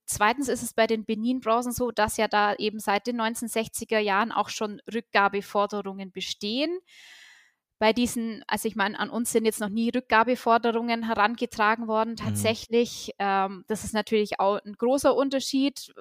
[0.06, 4.32] Zweitens ist es bei den Benin-Bronzen so, dass ja da eben seit den 1960er Jahren
[4.32, 6.78] auch schon Rückgabeforderungen bestehen.
[7.78, 12.16] Bei diesen, also ich meine, an uns sind jetzt noch nie Rückgabeforderungen herangetragen worden, Mhm.
[12.16, 13.12] tatsächlich.
[13.18, 15.92] Ähm, das ist natürlich auch ein großer Unterschied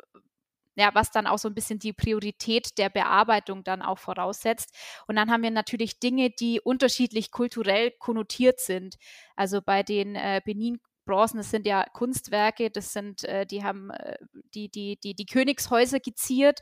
[0.75, 4.73] ja, was dann auch so ein bisschen die Priorität der Bearbeitung dann auch voraussetzt.
[5.07, 8.95] Und dann haben wir natürlich Dinge, die unterschiedlich kulturell konnotiert sind.
[9.35, 13.89] Also bei den äh, Benin Bronzen, das sind ja Kunstwerke, das sind, äh, die haben
[13.91, 14.17] äh,
[14.53, 16.59] die, die, die, die Königshäuser geziert.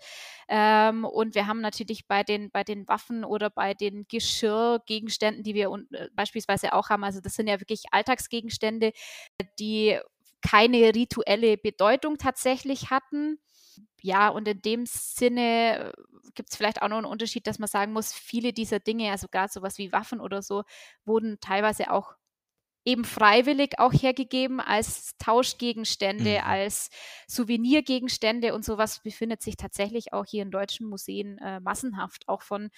[0.47, 5.53] Ähm, und wir haben natürlich bei den, bei den Waffen oder bei den Geschirrgegenständen, die
[5.53, 8.91] wir äh, beispielsweise auch haben, also das sind ja wirklich Alltagsgegenstände,
[9.59, 9.99] die
[10.41, 13.39] keine rituelle Bedeutung tatsächlich hatten
[14.01, 15.93] ja, und in dem Sinne
[16.35, 19.27] gibt es vielleicht auch noch einen Unterschied, dass man sagen muss, viele dieser Dinge, also
[19.29, 20.63] gerade sowas wie Waffen oder so,
[21.05, 22.13] wurden teilweise auch
[22.85, 26.45] eben freiwillig auch hergegeben als Tauschgegenstände, Mhm.
[26.45, 26.89] als
[27.27, 32.69] Souvenirgegenstände und sowas befindet sich tatsächlich auch hier in deutschen Museen äh, massenhaft, auch von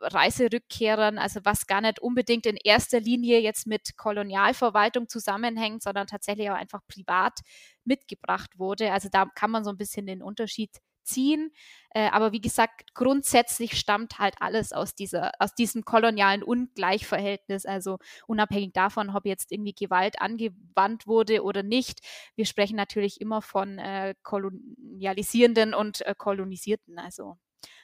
[0.00, 6.50] Reiserückkehrern, also was gar nicht unbedingt in erster Linie jetzt mit Kolonialverwaltung zusammenhängt, sondern tatsächlich
[6.50, 7.40] auch einfach privat
[7.84, 8.92] mitgebracht wurde.
[8.92, 10.70] Also da kann man so ein bisschen den Unterschied
[11.04, 11.52] ziehen.
[11.90, 17.66] Äh, aber wie gesagt, grundsätzlich stammt halt alles aus, dieser, aus diesem kolonialen Ungleichverhältnis.
[17.66, 22.00] Also unabhängig davon, ob jetzt irgendwie Gewalt angewandt wurde oder nicht.
[22.34, 26.98] Wir sprechen natürlich immer von äh, kolonialisierenden und äh, kolonisierten.
[26.98, 27.36] Also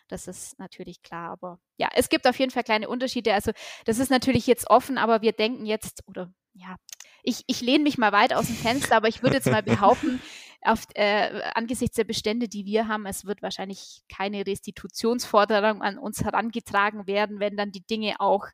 [0.09, 1.31] das ist natürlich klar.
[1.31, 3.35] Aber ja, es gibt auf jeden Fall kleine Unterschiede.
[3.35, 3.53] Also
[3.85, 6.77] das ist natürlich jetzt offen, aber wir denken jetzt, oder ja,
[7.23, 10.21] ich, ich lehne mich mal weit aus dem Fenster, aber ich würde jetzt mal behaupten,
[10.63, 16.25] auf, äh, angesichts der Bestände, die wir haben, es wird wahrscheinlich keine Restitutionsforderung an uns
[16.25, 18.47] herangetragen werden, wenn dann die Dinge auch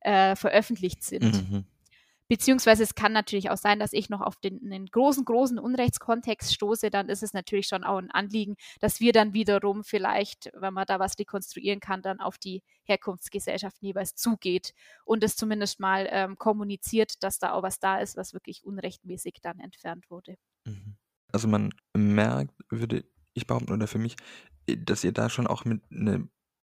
[0.00, 1.50] äh, veröffentlicht sind.
[1.50, 1.64] Mhm.
[2.28, 6.52] Beziehungsweise es kann natürlich auch sein, dass ich noch auf den, einen großen, großen Unrechtskontext
[6.52, 6.90] stoße.
[6.90, 10.86] Dann ist es natürlich schon auch ein Anliegen, dass wir dann wiederum vielleicht, wenn man
[10.86, 16.36] da was rekonstruieren kann, dann auf die Herkunftsgesellschaften jeweils zugeht und es zumindest mal ähm,
[16.36, 20.36] kommuniziert, dass da auch was da ist, was wirklich unrechtmäßig dann entfernt wurde.
[20.66, 20.96] Mhm.
[21.32, 24.16] Also man merkt, würde ich behaupten, oder für mich,
[24.66, 26.26] dass ihr da schon auch mit einer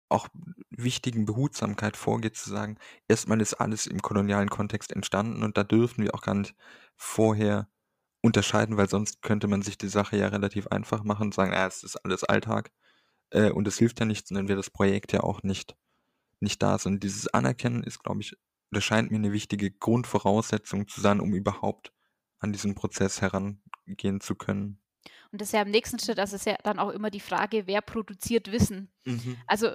[0.09, 0.27] auch
[0.69, 6.03] wichtigen Behutsamkeit vorgeht, zu sagen, erstmal ist alles im kolonialen Kontext entstanden und da dürfen
[6.03, 6.55] wir auch gar nicht
[6.95, 7.67] vorher
[8.21, 11.67] unterscheiden, weil sonst könnte man sich die Sache ja relativ einfach machen und sagen, ah,
[11.67, 12.71] es ist alles Alltag
[13.31, 15.75] äh, und es hilft ja nichts, dann wäre das Projekt ja auch nicht,
[16.39, 16.77] nicht da.
[16.85, 18.35] Und dieses Anerkennen ist, glaube ich,
[18.71, 21.93] oder scheint mir eine wichtige Grundvoraussetzung zu sein, um überhaupt
[22.39, 24.79] an diesen Prozess herangehen zu können.
[25.31, 27.67] Und das ist ja im nächsten Schritt, das ist ja dann auch immer die Frage,
[27.67, 28.89] wer produziert Wissen?
[29.05, 29.37] Mhm.
[29.47, 29.69] Also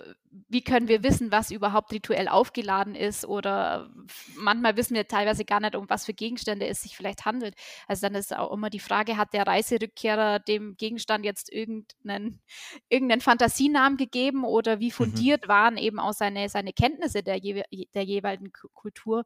[0.49, 3.25] wie können wir wissen, was überhaupt rituell aufgeladen ist?
[3.25, 3.91] Oder
[4.37, 7.55] manchmal wissen wir teilweise gar nicht, um was für Gegenstände es sich vielleicht handelt.
[7.87, 12.41] Also dann ist auch immer die Frage, hat der Reiserückkehrer dem Gegenstand jetzt irgendeinen,
[12.89, 14.93] irgendeinen Fantasienamen gegeben oder wie mhm.
[14.93, 15.49] fundiert mhm.
[15.49, 19.25] waren eben auch seine, seine Kenntnisse der, der jeweiligen Kultur?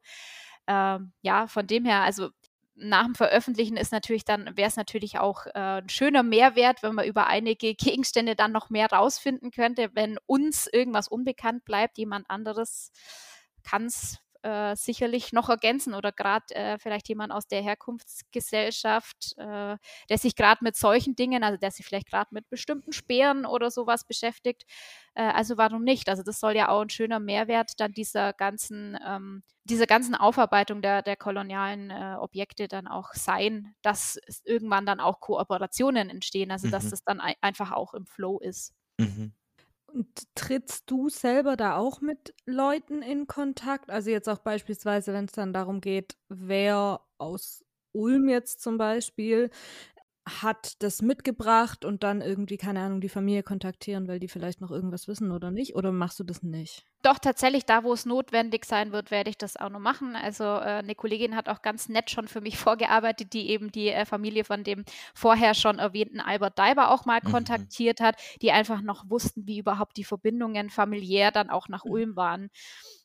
[0.67, 2.29] Ähm, ja, von dem her, also
[2.79, 6.95] nach dem Veröffentlichen ist natürlich dann, wäre es natürlich auch äh, ein schöner Mehrwert, wenn
[6.95, 9.89] man über einige Gegenstände dann noch mehr rausfinden könnte.
[9.93, 12.91] Wenn uns irgendwas unbekannt bleibt, jemand anderes
[13.63, 19.77] kann es äh, sicherlich noch ergänzen oder gerade äh, vielleicht jemand aus der Herkunftsgesellschaft, äh,
[20.09, 23.71] der sich gerade mit solchen Dingen, also der sich vielleicht gerade mit bestimmten Speeren oder
[23.71, 24.63] sowas beschäftigt.
[25.13, 26.09] Äh, also warum nicht?
[26.09, 30.81] Also das soll ja auch ein schöner Mehrwert dann dieser ganzen, ähm, dieser ganzen Aufarbeitung
[30.81, 36.67] der, der kolonialen äh, Objekte dann auch sein, dass irgendwann dann auch Kooperationen entstehen, also
[36.67, 36.71] mhm.
[36.71, 38.73] dass das dann ein einfach auch im Flow ist.
[38.97, 39.33] Mhm.
[39.93, 43.89] Und trittst du selber da auch mit Leuten in Kontakt?
[43.89, 49.49] Also jetzt auch beispielsweise, wenn es dann darum geht, wer aus Ulm jetzt zum Beispiel
[50.27, 54.71] hat das mitgebracht und dann irgendwie, keine Ahnung, die Familie kontaktieren, weil die vielleicht noch
[54.71, 55.75] irgendwas wissen oder nicht?
[55.75, 56.85] Oder machst du das nicht?
[57.03, 60.15] Doch, tatsächlich, da wo es notwendig sein wird, werde ich das auch noch machen.
[60.15, 63.89] Also äh, eine Kollegin hat auch ganz nett schon für mich vorgearbeitet, die eben die
[63.89, 67.31] äh, Familie von dem vorher schon erwähnten Albert Daiber auch mal mhm.
[67.31, 71.91] kontaktiert hat, die einfach noch wussten, wie überhaupt die Verbindungen familiär dann auch nach mhm.
[71.91, 72.49] Ulm waren.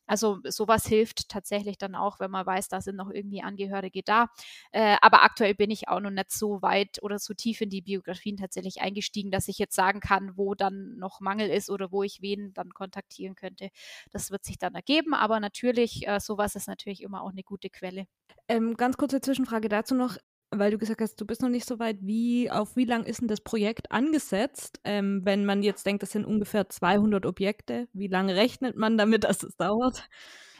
[0.05, 4.27] Also sowas hilft tatsächlich dann auch, wenn man weiß, da sind noch irgendwie Angehörige da.
[4.71, 7.81] Äh, aber aktuell bin ich auch noch nicht so weit oder so tief in die
[7.81, 12.03] Biografien tatsächlich eingestiegen, dass ich jetzt sagen kann, wo dann noch Mangel ist oder wo
[12.03, 13.69] ich wen dann kontaktieren könnte.
[14.11, 17.69] Das wird sich dann ergeben, aber natürlich, äh, sowas ist natürlich immer auch eine gute
[17.69, 18.05] Quelle.
[18.47, 20.17] Ähm, ganz kurze Zwischenfrage dazu noch
[20.59, 23.21] weil du gesagt hast, du bist noch nicht so weit, wie, auf wie lang ist
[23.21, 24.79] denn das Projekt angesetzt?
[24.83, 29.23] Ähm, wenn man jetzt denkt, das sind ungefähr 200 Objekte, wie lange rechnet man damit,
[29.23, 30.07] dass es dauert?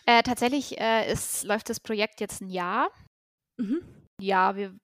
[0.05, 2.89] Äh, tatsächlich äh, ist, läuft das Projekt jetzt ein Jahr.
[3.57, 3.81] Mhm.
[4.19, 4.75] Ja, wir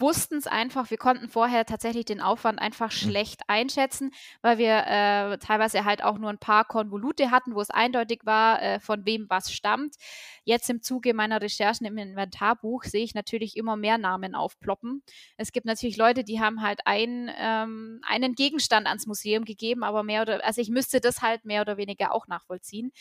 [0.00, 2.96] wussten es einfach, wir konnten vorher tatsächlich den Aufwand einfach mhm.
[2.96, 7.70] schlecht einschätzen, weil wir äh, teilweise halt auch nur ein paar Konvolute hatten, wo es
[7.70, 9.96] eindeutig war, äh, von wem was stammt.
[10.44, 15.02] Jetzt im Zuge meiner Recherchen im Inventarbuch sehe ich natürlich immer mehr Namen aufploppen.
[15.36, 20.02] Es gibt natürlich Leute, die haben halt ein, ähm, einen Gegenstand ans Museum gegeben, aber
[20.02, 22.92] mehr oder, also ich müsste das halt mehr oder weniger auch nachvollziehen.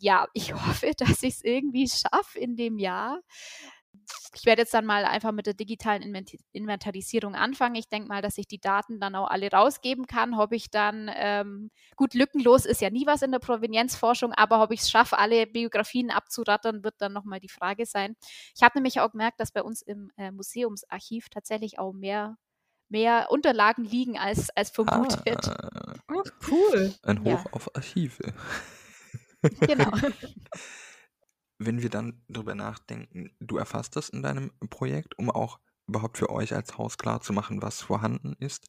[0.00, 3.20] Ja, ich hoffe, dass ich es irgendwie schaffe in dem Jahr
[4.34, 6.02] ich werde jetzt dann mal einfach mit der digitalen
[6.52, 7.74] Inventarisierung anfangen.
[7.74, 10.34] Ich denke mal, dass ich die Daten dann auch alle rausgeben kann.
[10.34, 14.70] Ob ich dann, ähm, gut, lückenlos ist ja nie was in der Provenienzforschung, aber ob
[14.70, 18.16] ich es schaffe, alle Biografien abzurattern, wird dann nochmal die Frage sein.
[18.54, 22.36] Ich habe nämlich auch gemerkt, dass bei uns im äh, Museumsarchiv tatsächlich auch mehr
[22.90, 25.46] mehr Unterlagen liegen als, als vermutet.
[25.46, 26.94] Ah, oh, cool.
[27.02, 27.44] Ein Hoch ja.
[27.52, 28.32] auf Archive.
[29.60, 29.90] Genau.
[31.58, 36.30] wenn wir dann darüber nachdenken, du erfasst das in deinem Projekt, um auch überhaupt für
[36.30, 38.68] euch als Haus klar zu machen, was vorhanden ist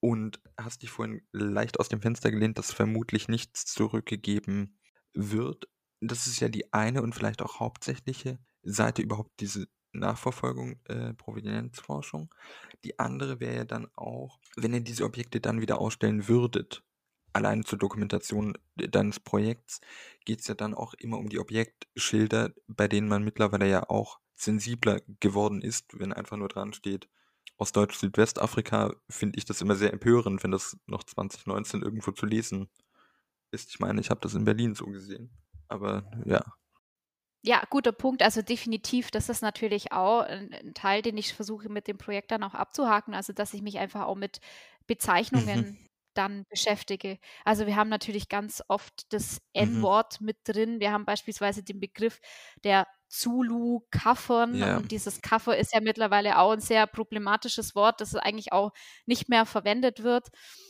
[0.00, 4.78] und hast dich vorhin leicht aus dem Fenster gelehnt, dass vermutlich nichts zurückgegeben
[5.12, 5.68] wird.
[6.00, 12.34] Das ist ja die eine und vielleicht auch hauptsächliche Seite überhaupt diese Nachverfolgung, äh, Provenienzforschung.
[12.84, 16.82] Die andere wäre ja dann auch, wenn ihr diese Objekte dann wieder ausstellen würdet,
[17.34, 19.80] allein zur Dokumentation deines Projekts
[20.24, 24.20] geht es ja dann auch immer um die Objektschilder, bei denen man mittlerweile ja auch
[24.36, 27.08] sensibler geworden ist, wenn einfach nur dran steht,
[27.56, 32.68] aus Deutsch-Südwestafrika, finde ich das immer sehr empörend, wenn das noch 2019 irgendwo zu lesen
[33.50, 33.70] ist.
[33.70, 35.30] Ich meine, ich habe das in Berlin so gesehen.
[35.68, 36.42] Aber ja.
[37.42, 38.22] Ja, guter Punkt.
[38.22, 42.42] Also definitiv, das ist natürlich auch ein, Teil, den ich versuche mit dem Projekt dann
[42.42, 43.14] auch abzuhaken.
[43.14, 44.40] Also dass ich mich einfach auch mit
[44.86, 45.78] Bezeichnungen mhm
[46.14, 47.18] dann beschäftige.
[47.44, 49.76] Also wir haben natürlich ganz oft das mhm.
[49.76, 50.80] N-Wort mit drin.
[50.80, 52.20] Wir haben beispielsweise den Begriff
[52.62, 54.54] der Zulu-Kaffern.
[54.56, 54.76] Ja.
[54.76, 58.72] Und dieses Kaffer ist ja mittlerweile auch ein sehr problematisches Wort, das eigentlich auch
[59.06, 60.28] nicht mehr verwendet wird.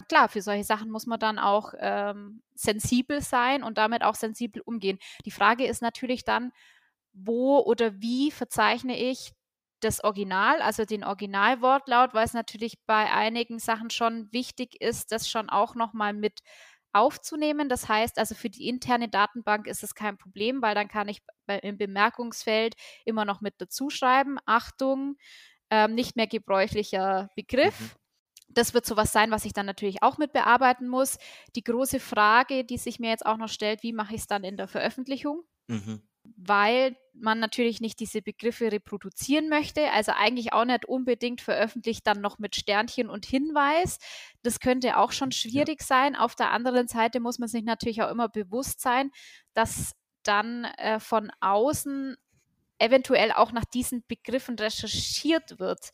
[0.09, 4.61] Klar, für solche Sachen muss man dann auch ähm, sensibel sein und damit auch sensibel
[4.63, 4.99] umgehen.
[5.25, 6.53] Die Frage ist natürlich dann,
[7.13, 9.33] wo oder wie verzeichne ich
[9.85, 15.29] das Original, also den Originalwortlaut, weil es natürlich bei einigen Sachen schon wichtig ist, das
[15.29, 16.41] schon auch nochmal mit
[16.93, 17.69] aufzunehmen.
[17.69, 21.23] Das heißt, also für die interne Datenbank ist es kein Problem, weil dann kann ich
[21.63, 25.17] im Bemerkungsfeld immer noch mit dazu schreiben, Achtung,
[25.71, 27.79] ähm, nicht mehr gebräuchlicher Begriff.
[27.81, 27.91] Mhm.
[28.49, 31.19] Das wird sowas sein, was ich dann natürlich auch mit bearbeiten muss.
[31.57, 34.45] Die große Frage, die sich mir jetzt auch noch stellt, wie mache ich es dann
[34.45, 35.43] in der Veröffentlichung?
[35.67, 36.03] Mhm
[36.37, 42.21] weil man natürlich nicht diese Begriffe reproduzieren möchte, also eigentlich auch nicht unbedingt veröffentlicht dann
[42.21, 43.99] noch mit Sternchen und Hinweis.
[44.43, 45.87] Das könnte auch schon schwierig ja.
[45.87, 46.17] sein.
[46.17, 49.11] Auf der anderen Seite muss man sich natürlich auch immer bewusst sein,
[49.53, 52.17] dass dann äh, von außen
[52.79, 55.91] eventuell auch nach diesen Begriffen recherchiert wird.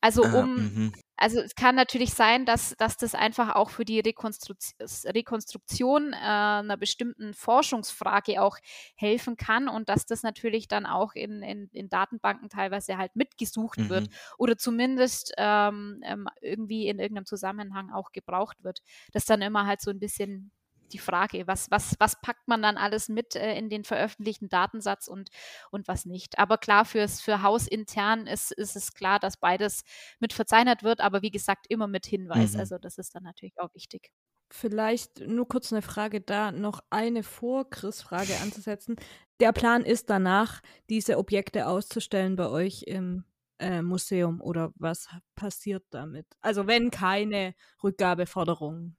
[0.00, 0.92] Also ah, um, mhm.
[1.22, 6.16] Also es kann natürlich sein, dass, dass das einfach auch für die Rekonstruktion, Rekonstruktion äh,
[6.16, 8.58] einer bestimmten Forschungsfrage auch
[8.96, 13.78] helfen kann und dass das natürlich dann auch in, in, in Datenbanken teilweise halt mitgesucht
[13.78, 13.88] mhm.
[13.88, 18.82] wird oder zumindest ähm, ähm, irgendwie in irgendeinem Zusammenhang auch gebraucht wird.
[19.12, 20.50] Das dann immer halt so ein bisschen
[20.92, 25.08] die Frage, was, was, was packt man dann alles mit äh, in den veröffentlichten Datensatz
[25.08, 25.30] und,
[25.70, 26.38] und was nicht.
[26.38, 29.82] Aber klar, fürs, für hausintern ist, ist es klar, dass beides
[30.20, 32.54] mit verzeichnet wird, aber wie gesagt, immer mit Hinweis.
[32.54, 32.60] Mhm.
[32.60, 34.10] Also das ist dann natürlich auch wichtig.
[34.50, 38.96] Vielleicht nur kurz eine Frage da, noch eine vor Chris-Frage anzusetzen.
[39.40, 43.24] Der Plan ist danach, diese Objekte auszustellen bei euch im
[43.58, 46.26] äh, Museum oder was passiert damit?
[46.42, 48.96] Also wenn keine Rückgabeforderungen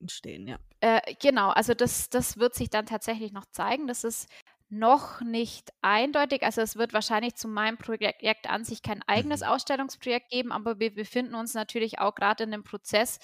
[0.00, 0.58] entstehen, ja.
[0.80, 3.86] Äh, genau, also das, das wird sich dann tatsächlich noch zeigen.
[3.86, 4.28] Das ist
[4.70, 6.42] noch nicht eindeutig.
[6.42, 9.48] Also es wird wahrscheinlich zu meinem Projekt an sich kein eigenes mhm.
[9.48, 13.18] Ausstellungsprojekt geben, aber wir befinden uns natürlich auch gerade in einem Prozess,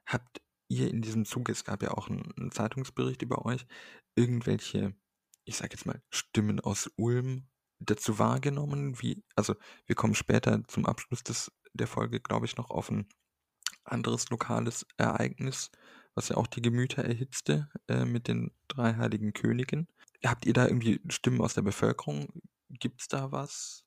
[0.06, 3.66] Habt ihr in diesem Zuge, es gab ja auch einen, Zeitungsbericht über euch,
[4.14, 4.94] irgendwelche,
[5.44, 7.48] ich sage jetzt mal, Stimmen aus Ulm
[7.78, 9.00] dazu wahrgenommen?
[9.00, 9.54] Wie, also
[9.86, 13.06] wir kommen später zum Abschluss des, der Folge, glaube ich, noch auf ein
[13.84, 15.70] anderes lokales Ereignis,
[16.14, 19.88] was ja auch die Gemüter erhitzte äh, mit den drei heiligen Königen.
[20.24, 22.28] Habt ihr da irgendwie Stimmen aus der Bevölkerung?
[22.68, 23.84] Gibt es da was?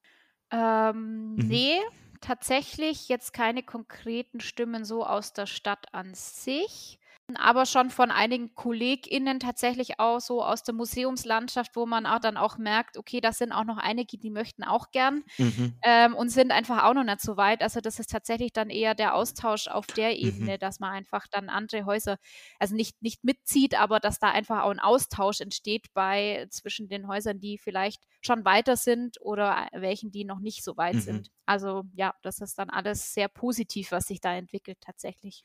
[0.51, 1.47] Ähm, mhm.
[1.47, 1.79] Nee,
[2.21, 6.99] tatsächlich jetzt keine konkreten Stimmen so aus der Stadt an sich
[7.35, 12.35] aber schon von einigen KollegInnen tatsächlich auch so aus der Museumslandschaft, wo man auch dann
[12.35, 15.73] auch merkt, okay, das sind auch noch einige, die möchten auch gern mhm.
[15.83, 17.61] ähm, und sind einfach auch noch nicht so weit.
[17.61, 20.17] Also das ist tatsächlich dann eher der Austausch auf der mhm.
[20.17, 20.59] Ebene, mhm.
[20.59, 22.17] dass man einfach dann andere Häuser,
[22.59, 27.07] also nicht, nicht mitzieht, aber dass da einfach auch ein Austausch entsteht bei zwischen den
[27.07, 31.01] Häusern, die vielleicht schon weiter sind oder welchen, die noch nicht so weit mhm.
[31.01, 31.31] sind.
[31.45, 35.43] Also ja, das ist dann alles sehr positiv, was sich da entwickelt tatsächlich.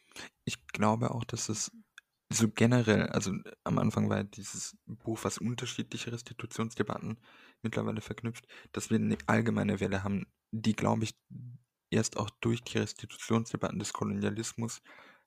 [0.49, 1.71] Ich glaube auch, dass es
[2.31, 3.33] so generell, also
[3.65, 7.19] am Anfang war dieses Buch, was unterschiedliche Restitutionsdebatten
[7.61, 11.15] mittlerweile verknüpft, dass wir eine allgemeine Welle haben, die, glaube ich,
[11.91, 14.81] erst auch durch die Restitutionsdebatten des Kolonialismus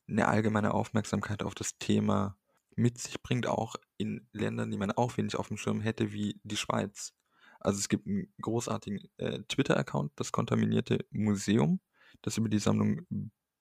[0.07, 2.35] eine allgemeine Aufmerksamkeit auf das Thema
[2.75, 6.41] mit sich bringt, auch in Ländern, die man auch wenig auf dem Schirm hätte, wie
[6.43, 7.13] die Schweiz.
[7.59, 11.79] Also es gibt einen großartigen äh, Twitter-Account, das kontaminierte Museum,
[12.23, 13.05] das über die Sammlung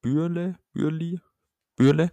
[0.00, 1.20] Bürle, Bürli,
[1.80, 2.12] Bürle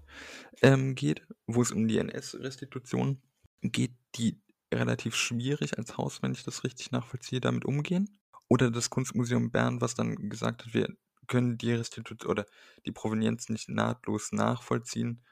[0.62, 3.22] ähm, geht, wo es um die NS-Restitution
[3.62, 4.42] geht, die
[4.74, 8.18] relativ schwierig als Haus, wenn ich das richtig nachvollziehe, damit umgehen.
[8.48, 10.88] Oder das Kunstmuseum Bern, was dann gesagt hat, wir
[11.28, 12.46] können die Restitution oder
[12.86, 15.26] die Provenienz nicht nahtlos nachvollziehen.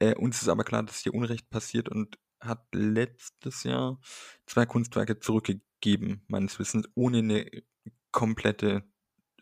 [0.00, 3.98] Äh, uns ist aber klar, dass hier Unrecht passiert und hat letztes Jahr
[4.44, 7.50] zwei Kunstwerke zurückgegeben, meines Wissens, ohne eine
[8.10, 8.84] komplette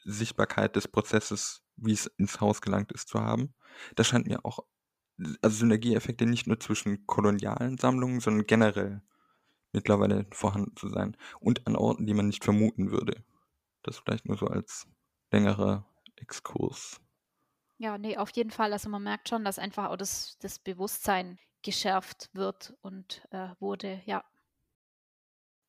[0.04, 3.54] Sichtbarkeit des Prozesses, wie es ins Haus gelangt ist, zu haben.
[3.94, 4.60] Da scheint mir auch,
[5.42, 9.02] also Synergieeffekte nicht nur zwischen kolonialen Sammlungen, sondern generell
[9.72, 11.16] mittlerweile vorhanden zu sein.
[11.40, 13.24] Und an Orten, die man nicht vermuten würde.
[13.82, 14.86] Das vielleicht nur so als
[15.32, 17.00] längerer Exkurs.
[17.78, 18.72] Ja, nee, auf jeden Fall.
[18.72, 24.02] Also man merkt schon, dass einfach auch das, das Bewusstsein geschärft wird und äh, wurde,
[24.06, 24.24] ja.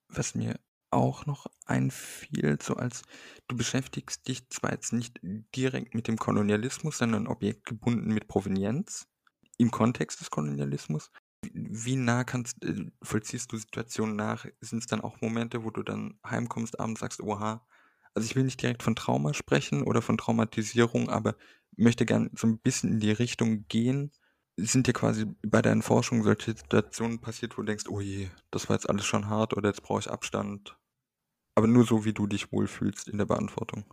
[0.10, 0.60] Was mir
[0.98, 3.04] auch noch einfiel, so als
[3.48, 5.20] du beschäftigst dich zwar jetzt nicht
[5.56, 9.08] direkt mit dem Kolonialismus, sondern objektgebunden mit Provenienz
[9.58, 11.12] im Kontext des Kolonialismus.
[11.54, 14.46] Wie nah kannst, äh, vollziehst du Situationen nach?
[14.62, 17.66] Sind es dann auch Momente, wo du dann heimkommst, abends sagst, oha,
[18.16, 21.36] also ich will nicht direkt von Trauma sprechen oder von Traumatisierung, aber
[21.76, 24.12] möchte gern so ein bisschen in die Richtung gehen.
[24.58, 28.70] Sind dir quasi bei deinen Forschungen solche Situationen passiert, wo du denkst, oh je, das
[28.70, 30.76] war jetzt alles schon hart oder jetzt brauche ich Abstand?
[31.58, 33.84] Aber nur so, wie du dich wohlfühlst in der Beantwortung.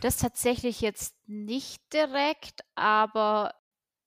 [0.00, 3.52] Das tatsächlich jetzt nicht direkt, aber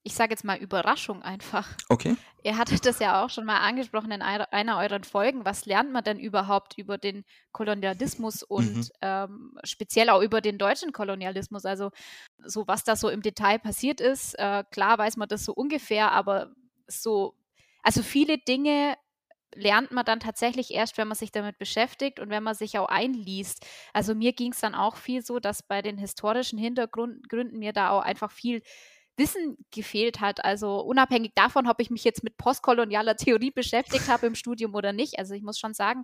[0.04, 1.68] ich sage jetzt mal Überraschung einfach.
[1.90, 2.16] Okay.
[2.44, 5.44] Ihr hattet das ja auch schon mal angesprochen in einer eurer Folgen.
[5.44, 8.90] Was lernt man denn überhaupt über den Kolonialismus und mhm.
[9.02, 11.66] ähm, speziell auch über den deutschen Kolonialismus?
[11.66, 11.92] Also
[12.38, 14.40] so was da so im Detail passiert ist.
[14.40, 16.54] Äh, klar weiß man das so ungefähr, aber
[16.88, 17.36] so,
[17.82, 18.96] also viele Dinge
[19.56, 22.88] lernt man dann tatsächlich erst, wenn man sich damit beschäftigt und wenn man sich auch
[22.88, 23.66] einliest.
[23.94, 27.92] Also mir ging es dann auch viel so, dass bei den historischen Hintergründen mir da
[27.92, 28.62] auch einfach viel
[29.18, 30.44] Wissen gefehlt hat.
[30.44, 34.94] Also unabhängig davon, ob ich mich jetzt mit postkolonialer Theorie beschäftigt habe im Studium oder
[34.94, 35.20] nicht.
[35.20, 36.04] Also ich muss schon sagen,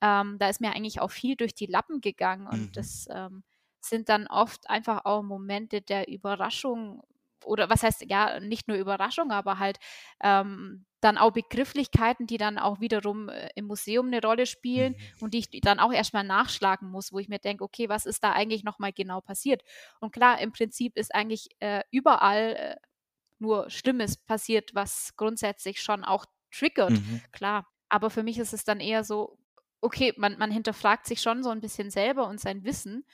[0.00, 2.72] ähm, da ist mir eigentlich auch viel durch die Lappen gegangen und mhm.
[2.72, 3.44] das ähm,
[3.80, 7.02] sind dann oft einfach auch Momente der Überraschung
[7.46, 9.78] oder was heißt ja nicht nur Überraschung, aber halt
[10.22, 15.22] ähm, dann auch Begrifflichkeiten, die dann auch wiederum äh, im Museum eine Rolle spielen mhm.
[15.22, 18.24] und die ich dann auch erstmal nachschlagen muss, wo ich mir denke, okay, was ist
[18.24, 19.62] da eigentlich nochmal genau passiert?
[20.00, 22.76] Und klar, im Prinzip ist eigentlich äh, überall äh,
[23.38, 27.22] nur Schlimmes passiert, was grundsätzlich schon auch triggert, mhm.
[27.32, 27.66] klar.
[27.88, 29.38] Aber für mich ist es dann eher so,
[29.80, 33.04] okay, man, man hinterfragt sich schon so ein bisschen selber und sein Wissen,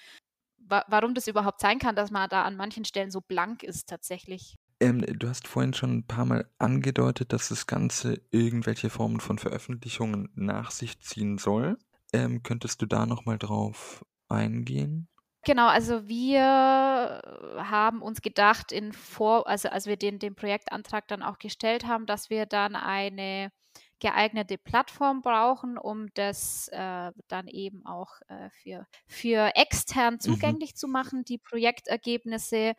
[0.72, 3.88] wa warum das überhaupt sein kann, dass man da an manchen Stellen so blank ist
[3.88, 4.56] tatsächlich.
[4.80, 9.38] Ähm, du hast vorhin schon ein paar Mal angedeutet, dass das Ganze irgendwelche Formen von
[9.38, 11.76] Veröffentlichungen nach sich ziehen soll.
[12.12, 15.08] Ähm, könntest du da nochmal drauf eingehen?
[15.44, 17.20] Genau, also wir
[17.58, 22.06] haben uns gedacht, in vor, also als wir den, den Projektantrag dann auch gestellt haben,
[22.06, 23.50] dass wir dann eine
[24.02, 30.20] geeignete Plattform brauchen, um das äh, dann eben auch äh, für, für extern mhm.
[30.20, 30.76] zugänglich mhm.
[30.76, 32.74] zu machen, die Projektergebnisse.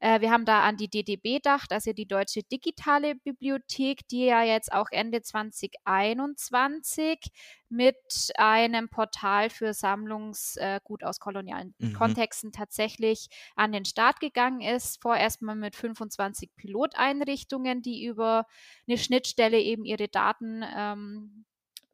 [0.00, 4.42] Äh, wir haben da an die DDB gedacht, also die Deutsche Digitale Bibliothek, die ja
[4.42, 7.20] jetzt auch Ende 2021
[7.68, 11.92] mit einem Portal für Sammlungsgut aus kolonialen mhm.
[11.94, 15.02] Kontexten tatsächlich an den Start gegangen ist.
[15.02, 18.46] Vorerst mal mit 25 Piloteinrichtungen, die über
[18.86, 21.44] eine Schnittstelle eben ihre Daten ähm,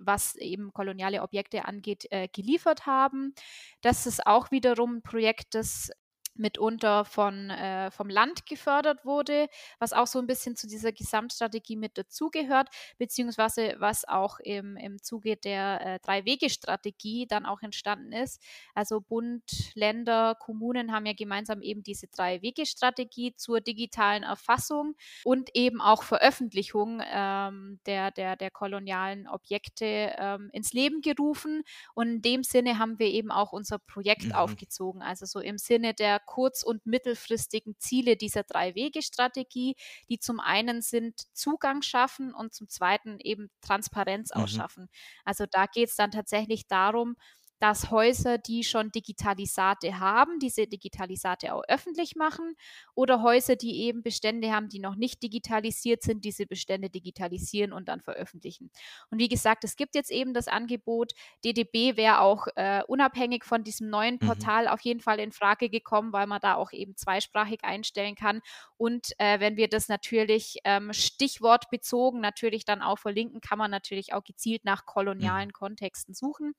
[0.07, 3.35] was eben koloniale Objekte angeht, äh, geliefert haben.
[3.81, 5.91] Das ist auch wiederum ein Projekt, das
[6.35, 11.76] mitunter von, äh, vom Land gefördert wurde, was auch so ein bisschen zu dieser Gesamtstrategie
[11.76, 12.68] mit dazugehört,
[12.99, 18.43] beziehungsweise was auch im, im Zuge der äh, Drei-Wege-Strategie dann auch entstanden ist.
[18.74, 19.43] Also Bund,
[19.74, 27.03] Länder, Kommunen haben ja gemeinsam eben diese Drei-Wege-Strategie zur digitalen Erfassung und eben auch Veröffentlichung
[27.05, 31.62] ähm, der, der, der kolonialen Objekte ähm, ins Leben gerufen.
[31.95, 34.33] Und in dem Sinne haben wir eben auch unser Projekt mhm.
[34.33, 35.03] aufgezogen.
[35.03, 39.77] Also so im Sinne der kurz- und mittelfristigen Ziele dieser Drei-Wege-Strategie,
[40.09, 44.43] die zum einen sind Zugang schaffen und zum zweiten eben Transparenz mhm.
[44.43, 44.89] ausschaffen.
[45.25, 47.16] Also da geht es dann tatsächlich darum,
[47.63, 52.57] dass Häuser, die schon Digitalisate haben, diese Digitalisate auch öffentlich machen
[52.97, 57.87] oder Häuser, die eben Bestände haben, die noch nicht digitalisiert sind, diese Bestände digitalisieren und
[57.87, 58.73] dann veröffentlichen.
[59.11, 61.13] Und wie gesagt, es gibt jetzt eben das Angebot,
[61.45, 64.27] DDB wäre auch äh, unabhängig von diesem neuen mhm.
[64.27, 64.71] Portal mhm.
[64.71, 68.41] auf jeden Fall in Frage gekommen, weil man da auch eben zweisprachig einstellen kann.
[68.77, 74.15] Und äh, wenn wir das natürlich ähm, stichwortbezogen natürlich dann auch verlinken, kann man natürlich
[74.15, 75.53] auch gezielt nach kolonialen mhm.
[75.53, 76.57] Kontexten suchen.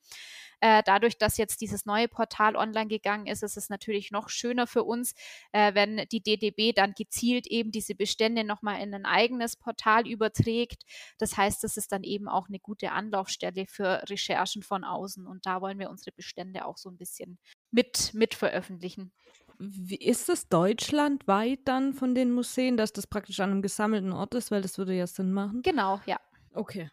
[0.64, 4.66] Äh, dadurch, dass jetzt dieses neue Portal online gegangen ist, ist es natürlich noch schöner
[4.66, 5.12] für uns,
[5.52, 10.84] äh, wenn die DDB dann gezielt eben diese Bestände nochmal in ein eigenes Portal überträgt.
[11.18, 15.26] Das heißt, das ist dann eben auch eine gute Anlaufstelle für Recherchen von außen.
[15.26, 17.38] Und da wollen wir unsere Bestände auch so ein bisschen
[17.70, 19.12] mit, mit veröffentlichen.
[19.58, 24.32] Wie ist es deutschlandweit dann von den Museen, dass das praktisch an einem gesammelten Ort
[24.34, 25.60] ist, weil das würde ja Sinn machen?
[25.60, 26.18] Genau, ja.
[26.54, 26.90] Okay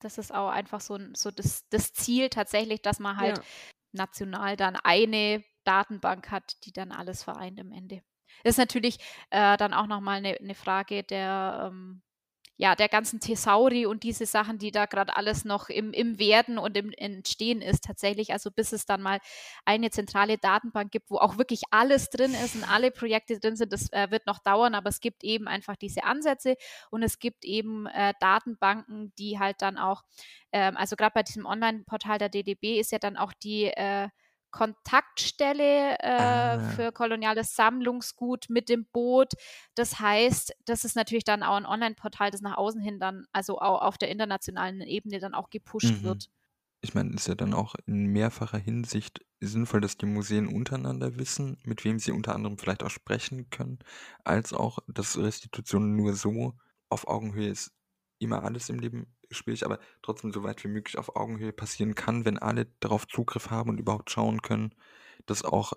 [0.00, 3.44] das ist auch einfach so, so das, das Ziel tatsächlich, dass man halt ja.
[3.92, 8.02] national dann eine Datenbank hat, die dann alles vereint im Ende.
[8.42, 8.98] Das ist natürlich
[9.30, 12.02] äh, dann auch nochmal eine, eine Frage der, ähm,
[12.60, 16.58] ja, der ganzen Thesauri und diese Sachen, die da gerade alles noch im, im Werden
[16.58, 18.34] und im Entstehen ist tatsächlich.
[18.34, 19.18] Also bis es dann mal
[19.64, 23.72] eine zentrale Datenbank gibt, wo auch wirklich alles drin ist und alle Projekte drin sind,
[23.72, 26.56] das äh, wird noch dauern, aber es gibt eben einfach diese Ansätze
[26.90, 30.02] und es gibt eben äh, Datenbanken, die halt dann auch,
[30.52, 34.10] ähm, also gerade bei diesem Online-Portal der DDB ist ja dann auch die äh,
[34.50, 36.58] Kontaktstelle äh, ah.
[36.70, 39.34] für koloniales Sammlungsgut mit dem Boot.
[39.74, 43.58] Das heißt, das ist natürlich dann auch ein Online-Portal, das nach außen hin dann, also
[43.60, 46.02] auch auf der internationalen Ebene dann auch gepusht mhm.
[46.02, 46.30] wird.
[46.82, 51.58] Ich meine, ist ja dann auch in mehrfacher Hinsicht sinnvoll, dass die Museen untereinander wissen,
[51.64, 53.78] mit wem sie unter anderem vielleicht auch sprechen können,
[54.24, 56.54] als auch, dass Restitution nur so
[56.88, 57.72] auf Augenhöhe ist.
[58.18, 62.24] Immer alles im Leben schwierig, aber trotzdem so weit wie möglich auf Augenhöhe passieren kann,
[62.24, 64.74] wenn alle darauf Zugriff haben und überhaupt schauen können,
[65.26, 65.72] dass auch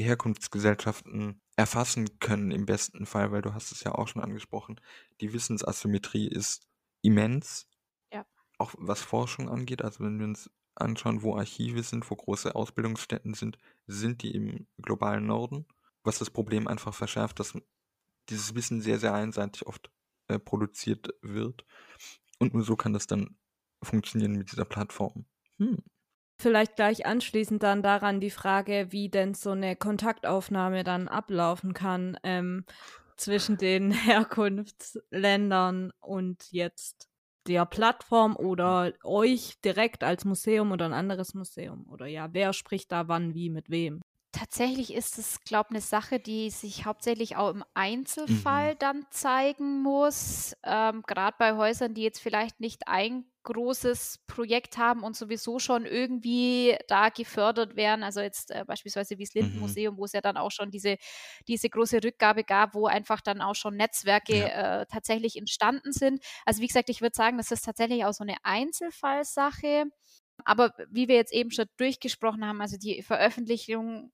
[0.00, 4.80] Herkunftsgesellschaften erfassen können im besten Fall, weil du hast es ja auch schon angesprochen,
[5.20, 6.68] die Wissensasymmetrie ist
[7.02, 7.68] immens,
[8.12, 8.24] ja.
[8.58, 9.82] auch was Forschung angeht.
[9.82, 14.68] Also wenn wir uns anschauen, wo Archive sind, wo große Ausbildungsstätten sind, sind die im
[14.80, 15.66] globalen Norden,
[16.04, 17.54] was das Problem einfach verschärft, dass
[18.28, 19.90] dieses Wissen sehr, sehr einseitig oft
[20.28, 21.64] äh, produziert wird
[22.38, 23.36] und nur so kann das dann
[23.82, 25.26] funktionieren mit dieser Plattform.
[25.58, 25.78] Hm.
[26.40, 32.16] Vielleicht gleich anschließend dann daran die Frage, wie denn so eine Kontaktaufnahme dann ablaufen kann
[32.22, 32.64] ähm,
[33.16, 37.08] zwischen den Herkunftsländern und jetzt
[37.48, 41.88] der Plattform oder euch direkt als Museum oder ein anderes Museum.
[41.88, 44.00] Oder ja, wer spricht da wann, wie, mit wem?
[44.32, 48.78] Tatsächlich ist es, glaube ich, eine Sache, die sich hauptsächlich auch im Einzelfall mhm.
[48.78, 50.54] dann zeigen muss.
[50.62, 55.86] Ähm, Gerade bei Häusern, die jetzt vielleicht nicht ein großes Projekt haben und sowieso schon
[55.86, 58.02] irgendwie da gefördert werden.
[58.02, 59.98] Also jetzt äh, beispielsweise wie das Lindenmuseum, mhm.
[59.98, 60.98] wo es ja dann auch schon diese,
[61.48, 64.82] diese große Rückgabe gab, wo einfach dann auch schon Netzwerke ja.
[64.82, 66.22] äh, tatsächlich entstanden sind.
[66.44, 69.86] Also wie gesagt, ich würde sagen, das ist tatsächlich auch so eine Einzelfallsache.
[70.44, 74.12] Aber wie wir jetzt eben schon durchgesprochen haben, also die Veröffentlichung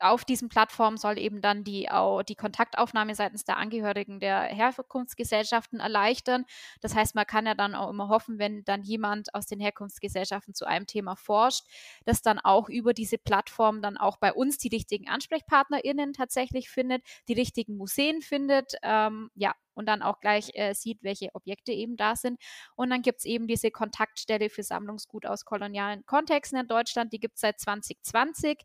[0.00, 1.88] auf diesen Plattformen soll eben dann die,
[2.28, 6.44] die Kontaktaufnahme seitens der Angehörigen der Herkunftsgesellschaften erleichtern.
[6.80, 10.54] Das heißt, man kann ja dann auch immer hoffen, wenn dann jemand aus den Herkunftsgesellschaften
[10.54, 11.64] zu einem Thema forscht,
[12.04, 17.02] dass dann auch über diese Plattform dann auch bei uns die richtigen AnsprechpartnerInnen tatsächlich findet,
[17.28, 21.96] die richtigen Museen findet, ähm, ja, und dann auch gleich äh, sieht, welche Objekte eben
[21.96, 22.40] da sind.
[22.74, 27.20] Und dann gibt es eben diese Kontaktstelle für Sammlungsgut aus kolonialen Kontexten in Deutschland, die
[27.20, 28.64] gibt es seit 2020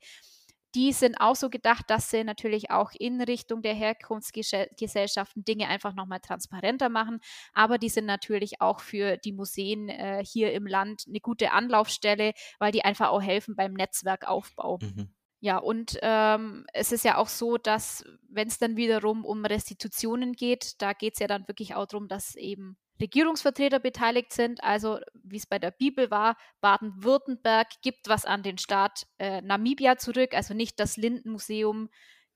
[0.76, 5.94] die sind auch so gedacht, dass sie natürlich auch in Richtung der Herkunftsgesellschaften Dinge einfach
[5.94, 7.20] nochmal transparenter machen.
[7.54, 12.34] Aber die sind natürlich auch für die Museen äh, hier im Land eine gute Anlaufstelle,
[12.60, 14.80] weil die einfach auch helfen beim Netzwerkaufbau.
[14.82, 15.14] Mhm.
[15.40, 20.32] Ja, und ähm, es ist ja auch so, dass wenn es dann wiederum um Restitutionen
[20.32, 24.64] geht, da geht es ja dann wirklich auch darum, dass eben Regierungsvertreter beteiligt sind.
[24.64, 29.98] Also wie es bei der Bibel war, Baden-Württemberg gibt was an den Staat äh, Namibia
[29.98, 31.90] zurück, also nicht das Lindenmuseum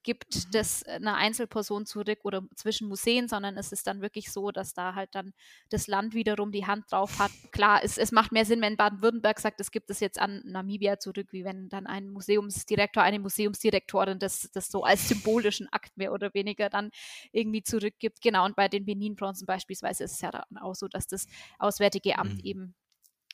[0.08, 0.50] gibt mhm.
[0.52, 4.94] das einer Einzelperson zurück oder zwischen Museen, sondern es ist dann wirklich so, dass da
[4.94, 5.34] halt dann
[5.68, 7.30] das Land wiederum die Hand drauf hat.
[7.52, 10.98] Klar, es, es macht mehr Sinn, wenn Baden-Württemberg sagt, es gibt es jetzt an Namibia
[10.98, 16.14] zurück, wie wenn dann ein Museumsdirektor, eine Museumsdirektorin das, das so als symbolischen Akt mehr
[16.14, 16.90] oder weniger dann
[17.30, 18.22] irgendwie zurückgibt.
[18.22, 21.26] Genau, und bei den Benin-Bronzen beispielsweise ist es ja dann auch so, dass das
[21.58, 22.44] Auswärtige Amt mhm.
[22.44, 22.74] eben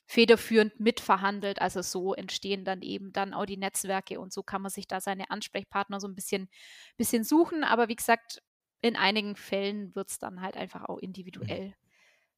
[0.07, 1.61] federführend mitverhandelt.
[1.61, 5.01] Also so entstehen dann eben dann auch die Netzwerke und so kann man sich da
[5.01, 6.49] seine Ansprechpartner so ein bisschen,
[6.97, 7.65] bisschen suchen.
[7.65, 8.43] Aber wie gesagt,
[8.81, 11.75] in einigen Fällen wird es dann halt einfach auch individuell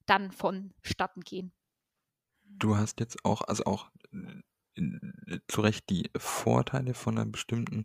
[0.06, 1.52] dann vonstatten gehen.
[2.44, 7.84] Du hast jetzt auch, also auch äh, zu Recht die Vorteile von einer bestimmten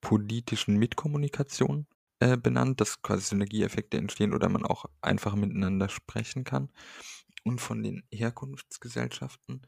[0.00, 1.88] politischen Mitkommunikation
[2.20, 6.70] äh, benannt, dass quasi Synergieeffekte entstehen oder man auch einfach miteinander sprechen kann
[7.46, 9.62] und von den Herkunftsgesellschaften.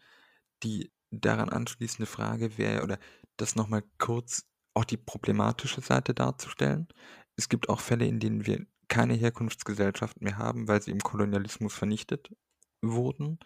[0.64, 2.98] Die daran anschließende Frage wäre, oder
[3.36, 6.88] das nochmal kurz auch die problematische Seite darzustellen.
[7.36, 11.74] Es gibt auch Fälle, in denen wir keine Herkunftsgesellschaften mehr haben, weil sie im Kolonialismus
[11.74, 12.34] vernichtet
[12.82, 13.38] wurden.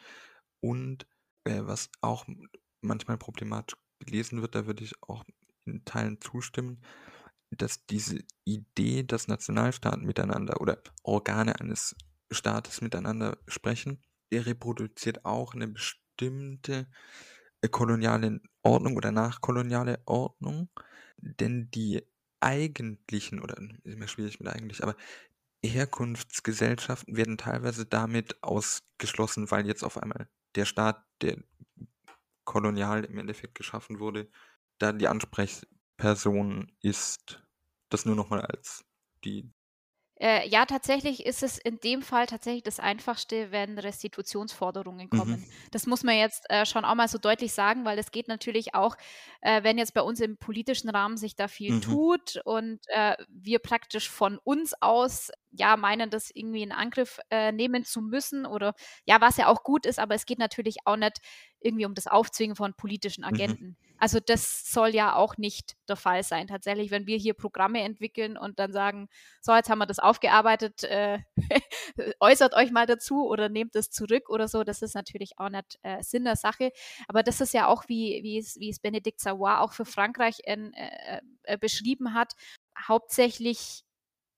[0.60, 1.06] Und
[1.44, 2.26] äh, was auch
[2.80, 5.24] manchmal problematisch gelesen wird, da würde ich auch
[5.66, 6.82] in Teilen zustimmen,
[7.50, 11.94] dass diese Idee, dass Nationalstaaten miteinander oder Organe eines
[12.30, 14.02] Staates miteinander sprechen,
[14.32, 16.88] der reproduziert auch eine bestimmte
[17.60, 20.68] äh, koloniale Ordnung oder nachkoloniale Ordnung,
[21.18, 22.02] denn die
[22.40, 24.96] eigentlichen, oder ist immer schwierig mit eigentlich, aber
[25.64, 31.38] Herkunftsgesellschaften werden teilweise damit ausgeschlossen, weil jetzt auf einmal der Staat, der
[32.44, 34.28] kolonial im Endeffekt geschaffen wurde,
[34.78, 37.42] da die Ansprechperson ist.
[37.90, 38.84] Das nur nochmal als
[39.24, 39.52] die
[40.22, 45.40] Äh, ja, tatsächlich ist es in dem Fall tatsächlich das Einfachste, wenn Restitutionsforderungen kommen.
[45.40, 45.48] Mhm.
[45.72, 48.74] Das muss man jetzt äh, schon auch mal so deutlich sagen, weil es geht natürlich
[48.74, 48.94] auch,
[49.40, 51.80] äh, wenn jetzt bei uns im politischen Rahmen sich da viel Mhm.
[51.80, 57.52] tut und äh, wir praktisch von uns aus ja meinen, das irgendwie in Angriff äh,
[57.52, 58.74] nehmen zu müssen oder
[59.04, 61.20] ja, was ja auch gut ist, aber es geht natürlich auch nicht
[61.60, 63.28] irgendwie um das Aufzwingen von politischen Mhm.
[63.28, 63.76] Agenten.
[63.98, 66.48] Also das soll ja auch nicht der Fall sein.
[66.48, 69.08] Tatsächlich, wenn wir hier Programme entwickeln und dann sagen,
[69.40, 71.20] so, jetzt haben wir das aufgearbeitet, äh,
[72.20, 75.78] äußert euch mal dazu oder nehmt es zurück oder so, das ist natürlich auch nicht
[75.82, 76.72] äh, Sinn der Sache.
[77.06, 80.40] Aber das ist ja auch, wie, wie, es, wie es Benedikt Savoy auch für Frankreich
[80.44, 82.32] in, äh, äh, beschrieben hat,
[82.88, 83.84] hauptsächlich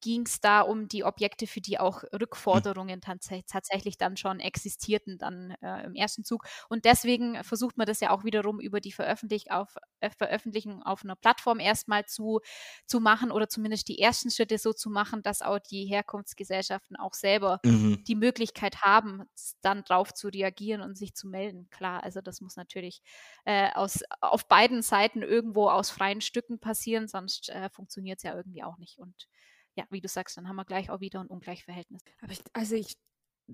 [0.05, 5.17] ging es da um die Objekte, für die auch Rückforderungen tats tatsächlich dann schon existierten,
[5.17, 6.45] dann äh, im ersten Zug.
[6.69, 11.03] Und deswegen versucht man das ja auch wiederum über die Veröffentlich auf, äh, Veröffentlichung auf
[11.03, 12.39] einer Plattform erstmal zu,
[12.85, 17.13] zu machen oder zumindest die ersten Schritte so zu machen, dass auch die Herkunftsgesellschaften auch
[17.15, 18.05] selber Mhm.
[18.07, 19.23] die Möglichkeit haben,
[19.61, 21.67] dann drauf zu reagieren und sich zu melden.
[21.71, 23.01] Klar, also das muss natürlich
[23.45, 28.35] äh, aus, auf beiden Seiten irgendwo aus freien Stücken passieren, sonst äh, funktioniert es ja
[28.35, 28.99] irgendwie auch nicht.
[28.99, 29.27] Und
[29.75, 32.01] ja, wie du sagst, dann haben wir gleich auch wieder ein Ungleichverhältnis.
[32.21, 32.97] Aber ich, also ich,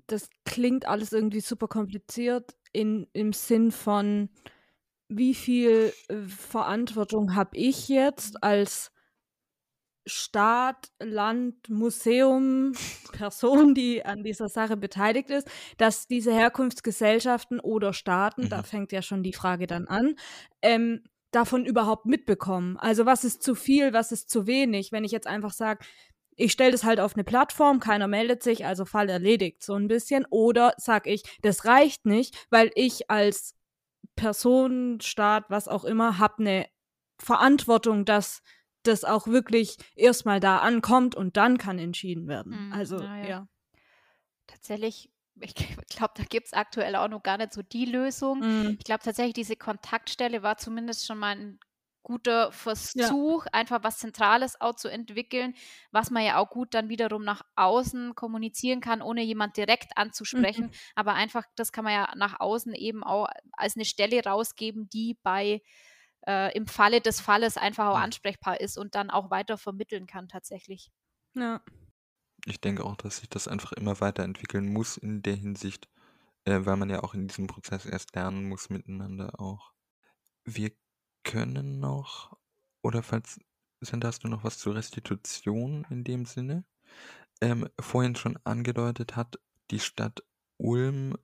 [0.06, 4.30] das klingt alles irgendwie super kompliziert in, im Sinn von,
[5.08, 8.92] wie viel äh, Verantwortung habe ich jetzt als
[10.04, 12.72] Staat, Land, Museum,
[13.12, 18.64] Person, die an dieser Sache beteiligt ist, dass diese Herkunftsgesellschaften oder Staaten, da Mhm.
[18.64, 20.16] fängt ja schon die Frage dann an,
[20.60, 22.76] ähm, davon überhaupt mitbekommen.
[22.78, 24.90] Also was ist zu viel, was ist zu wenig?
[24.90, 25.84] Wenn ich jetzt einfach sage,
[26.36, 29.88] ich stelle das halt auf eine Plattform, keiner meldet sich, also Fall erledigt, so ein
[29.88, 30.26] bisschen.
[30.30, 33.54] Oder sag ich, das reicht nicht, weil ich als
[34.16, 36.66] Person, Staat, was auch immer, habe eine
[37.20, 38.42] Verantwortung, dass
[38.82, 42.52] das auch wirklich erstmal da ankommt und dann kann entschieden werden.
[42.52, 43.48] Mhm, Also, ja, ja.
[44.46, 45.10] Tatsächlich,
[45.40, 45.54] ich
[45.88, 48.40] glaube, da gibt es aktuell auch noch gar nicht so die Lösung.
[48.40, 51.60] Mm, Ich glaube tatsächlich, diese Kontaktstelle war zumindest schon mal ein
[52.02, 55.54] guter Versuch, einfach was Zentrales auch zu entwickeln,
[55.90, 60.66] was man ja auch gut dann wiederum nach außen kommunizieren kann, ohne jemand direkt anzusprechen.
[60.66, 60.72] Mhm.
[60.94, 65.18] Aber einfach, das kann man ja nach außen eben auch als eine Stelle rausgeben, die
[65.22, 65.62] bei
[66.26, 70.28] äh, im Falle des Falles einfach auch ansprechbar ist und dann auch weiter vermitteln kann
[70.28, 70.90] tatsächlich.
[71.34, 71.62] ja.
[72.44, 75.88] Ich denke auch, dass sich das einfach immer weiterentwickeln muss in der Hinsicht,
[76.44, 79.72] äh, weil man ja auch in diesem Prozess erst lernen muss miteinander auch.
[80.44, 80.72] Wir
[81.24, 82.36] können noch,
[82.82, 83.40] oder falls,
[83.80, 86.64] Sandra, hast du noch was zur Restitution in dem Sinne?
[87.40, 89.38] Ähm, vorhin schon angedeutet hat
[89.70, 90.22] die Stadt
[90.58, 91.16] Ulm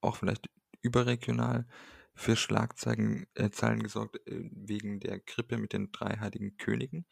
[0.00, 0.50] auch vielleicht
[0.82, 1.66] überregional
[2.14, 7.06] für Schlagzeilen äh, Zahlen gesorgt äh, wegen der Krippe mit den drei heiligen Königen,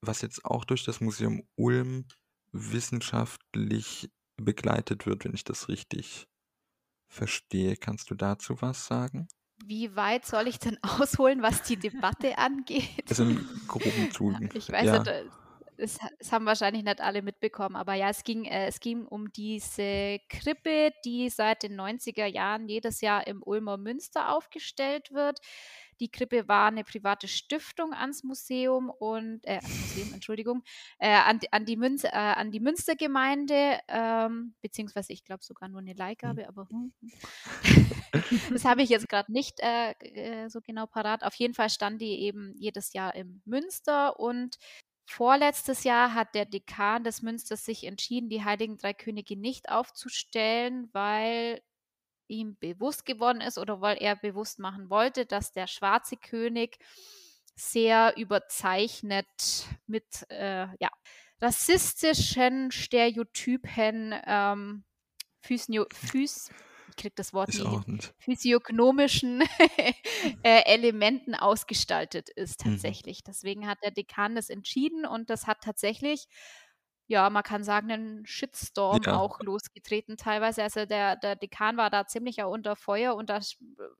[0.00, 2.06] was jetzt auch durch das Museum Ulm
[2.52, 6.28] wissenschaftlich begleitet wird, wenn ich das richtig
[7.08, 7.76] verstehe.
[7.76, 9.28] Kannst du dazu was sagen?
[9.66, 13.04] Wie weit soll ich denn ausholen, was die Debatte angeht?
[13.08, 14.50] Also im groben Zügen.
[14.54, 14.98] Ich weiß ja.
[14.98, 15.12] nicht,
[15.76, 19.32] es, es haben wahrscheinlich nicht alle mitbekommen, aber ja, es ging, äh, es ging um
[19.32, 25.40] diese Krippe, die seit den 90er Jahren jedes Jahr im Ulmer Münster aufgestellt wird.
[26.00, 30.62] Die Krippe war eine private Stiftung ans Museum und, äh, ans Museum, Entschuldigung,
[30.98, 35.68] äh, an, die- an, die Münz, äh, an die Münstergemeinde, ähm, beziehungsweise ich glaube sogar
[35.68, 36.92] nur eine Leihgabe, aber hm,
[38.48, 41.22] das habe ich jetzt gerade nicht äh, äh, so genau parat.
[41.24, 44.56] Auf jeden Fall stand die eben jedes Jahr im Münster und
[45.06, 50.88] vorletztes Jahr hat der Dekan des Münsters sich entschieden, die Heiligen Drei Könige nicht aufzustellen,
[50.92, 51.60] weil
[52.28, 56.78] ihm bewusst geworden ist oder weil er bewusst machen wollte, dass der schwarze König
[57.56, 60.90] sehr überzeichnet mit äh, ja,
[61.40, 64.84] rassistischen Stereotypen ähm,
[65.40, 66.52] Physio, Phys,
[66.88, 68.14] ich krieg das Wort nicht.
[68.18, 69.42] physiognomischen
[70.42, 72.96] äh, Elementen ausgestaltet ist Mhm.
[72.98, 73.22] tatsächlich.
[73.22, 76.26] Deswegen hat der Dekan das entschieden und das hat tatsächlich,
[77.06, 79.18] ja, man kann sagen, einen Shitstorm Ja.
[79.18, 80.62] auch losgetreten teilweise.
[80.62, 83.40] Also der, der Dekan war da ziemlich auch unter Feuer und da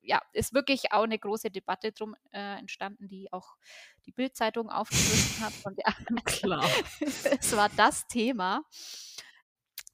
[0.03, 3.57] ja, ist wirklich auch eine große Debatte drum äh, entstanden, die auch
[4.07, 5.53] die Bildzeitung aufgegriffen hat.
[5.65, 5.93] Und ja,
[6.25, 6.65] Klar.
[7.01, 8.63] es war das Thema.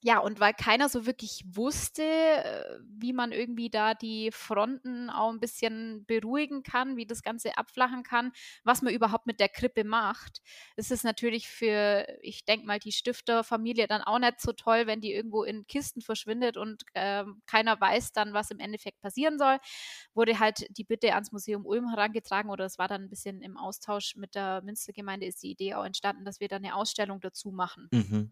[0.03, 5.29] Ja, und weil keiner so wirklich wusste, äh, wie man irgendwie da die Fronten auch
[5.29, 8.31] ein bisschen beruhigen kann, wie das Ganze abflachen kann,
[8.63, 10.41] was man überhaupt mit der Krippe macht.
[10.75, 15.01] Es ist natürlich für, ich denke mal, die Stifterfamilie dann auch nicht so toll, wenn
[15.01, 19.59] die irgendwo in Kisten verschwindet und ähm, keiner weiß dann, was im Endeffekt passieren soll.
[20.15, 23.55] Wurde halt die Bitte ans Museum Ulm herangetragen oder es war dann ein bisschen im
[23.55, 27.51] Austausch mit der Münstergemeinde ist die Idee auch entstanden, dass wir da eine Ausstellung dazu
[27.51, 27.91] machen.
[27.91, 28.31] Mhm.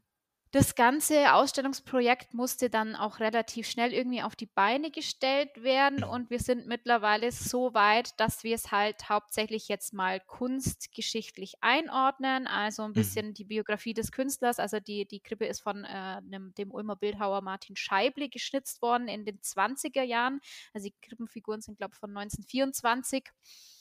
[0.52, 6.32] Das ganze Ausstellungsprojekt musste dann auch relativ schnell irgendwie auf die Beine gestellt werden und
[6.32, 12.82] wir sind mittlerweile so weit, dass wir es halt hauptsächlich jetzt mal kunstgeschichtlich einordnen, also
[12.82, 12.96] ein Mhm.
[12.96, 14.58] bisschen die Biografie des Künstlers.
[14.58, 19.08] Also die, die Krippe ist von äh, nem, dem Ulmer Bildhauer Martin Scheible geschnitzt worden
[19.08, 20.40] in den 20er Jahren.
[20.74, 23.30] Also die Krippenfiguren sind, glaube ich, von 1924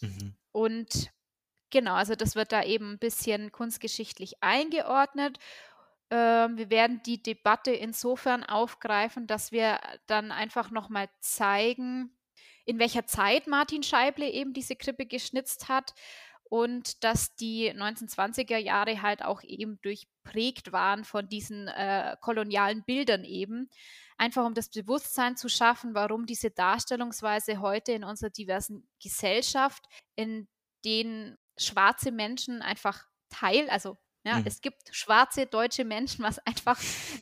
[0.03, 0.37] Mhm.
[0.53, 1.11] und
[1.71, 5.39] Genau, also das wird da eben ein bisschen kunstgeschichtlich eingeordnet.
[6.11, 12.17] Ähm, wir werden die Debatte insofern aufgreifen, dass wir dann einfach nochmal zeigen,
[12.65, 15.95] in welcher Zeit Martin Scheible eben diese Krippe geschnitzt hat
[16.45, 23.25] und dass die 1920er Jahre halt auch eben durchprägt waren von diesen äh, kolonialen Bildern
[23.25, 23.71] eben.
[24.17, 29.85] Einfach um das Bewusstsein zu schaffen, warum diese Darstellungsweise heute in unserer diversen Gesellschaft,
[30.17, 30.49] in
[30.85, 34.47] denen schwarze Menschen einfach Teil, also ja, Mhm.
[34.47, 36.79] es gibt schwarze deutsche Menschen, was einfach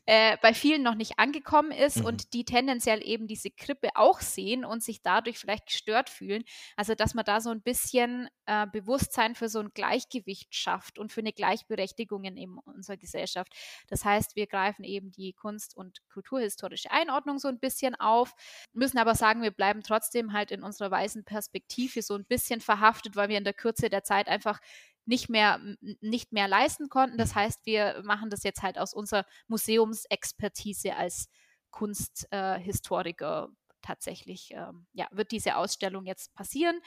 [0.07, 2.05] äh, bei vielen noch nicht angekommen ist Mhm.
[2.07, 6.45] und die tendenziell eben diese Krippe auch sehen und sich dadurch vielleicht gestört fühlen.
[6.77, 11.13] Also, dass man da so ein bisschen äh, Bewusstsein für so ein Gleichgewicht schafft und
[11.13, 13.53] für eine Gleichberechtigung in eben unserer Gesellschaft.
[13.89, 18.35] Das heißt, wir greifen eben die Kunst- und kulturhistorische Einordnung so ein bisschen auf,
[18.73, 23.17] müssen aber sagen, wir bleiben trotzdem halt in unserer weißen Perspektive so ein bisschen verhaftet,
[23.17, 24.61] weil wir in der Kürze der Zeit einfach
[25.07, 25.61] nicht mehr,
[26.01, 27.17] nicht mehr leisten konnten.
[27.19, 31.29] Das heißt, wir machen das jetzt halt aus unserer Museumsexpertise als
[31.71, 34.51] Kunsthistoriker äh, tatsächlich.
[34.53, 36.81] Ähm, ja, wird diese Ausstellung jetzt passieren,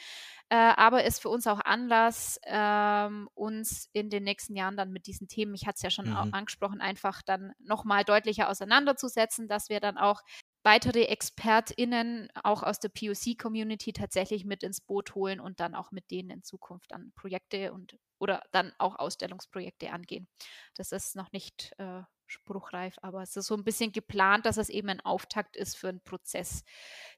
[0.50, 5.08] äh, aber ist für uns auch Anlass, ähm, uns in den nächsten Jahren dann mit
[5.08, 6.34] diesen Themen, ich hatte es ja schon Mhm.
[6.34, 10.22] angesprochen, einfach dann nochmal deutlicher auseinanderzusetzen, dass wir dann auch
[10.64, 16.12] weitere ExpertInnen auch aus der POC-Community tatsächlich mit ins Boot holen und dann auch mit
[16.12, 20.28] denen in Zukunft dann Projekte und oder dann auch Ausstellungsprojekte angehen.
[20.76, 22.02] Das ist noch nicht äh,
[22.32, 25.90] spruchreif, aber es ist so ein bisschen geplant, dass es eben ein Auftakt ist für
[25.90, 26.64] einen Prozess,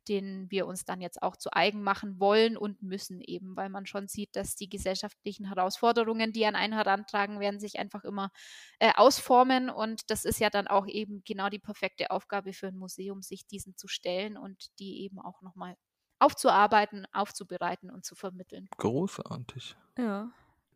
[0.08, 3.86] den wir uns dann jetzt auch zu eigen machen wollen und müssen eben, weil man
[3.86, 8.32] schon sieht, dass die gesellschaftlichen Herausforderungen, die an einen herantragen werden, sich einfach immer
[8.80, 12.78] äh, ausformen und das ist ja dann auch eben genau die perfekte Aufgabe für ein
[12.78, 15.76] Museum, sich diesen zu stellen und die eben auch nochmal
[16.20, 18.70] aufzuarbeiten, aufzubereiten und zu vermitteln.
[18.78, 19.76] Großartig.
[19.98, 20.32] Ja.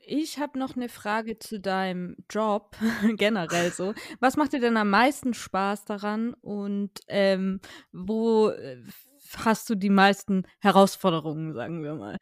[0.07, 2.75] Ich habe noch eine Frage zu deinem Job,
[3.17, 3.93] generell so.
[4.19, 7.59] Was macht dir denn am meisten Spaß daran und ähm,
[7.91, 8.77] wo äh,
[9.37, 12.17] hast du die meisten Herausforderungen, sagen wir mal?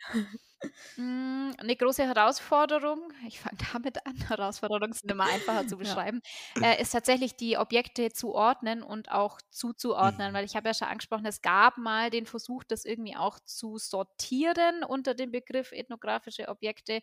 [0.95, 5.97] Mm, Eine große Herausforderung, ich fange damit an, Herausforderungen sind immer einfacher zu Ja.
[5.97, 6.21] beschreiben,
[6.61, 10.35] äh, ist tatsächlich die Objekte zu ordnen und auch zuzuordnen, Mhm.
[10.35, 13.77] weil ich habe ja schon angesprochen, es gab mal den Versuch, das irgendwie auch zu
[13.79, 17.01] sortieren unter dem Begriff ethnografische Objekte.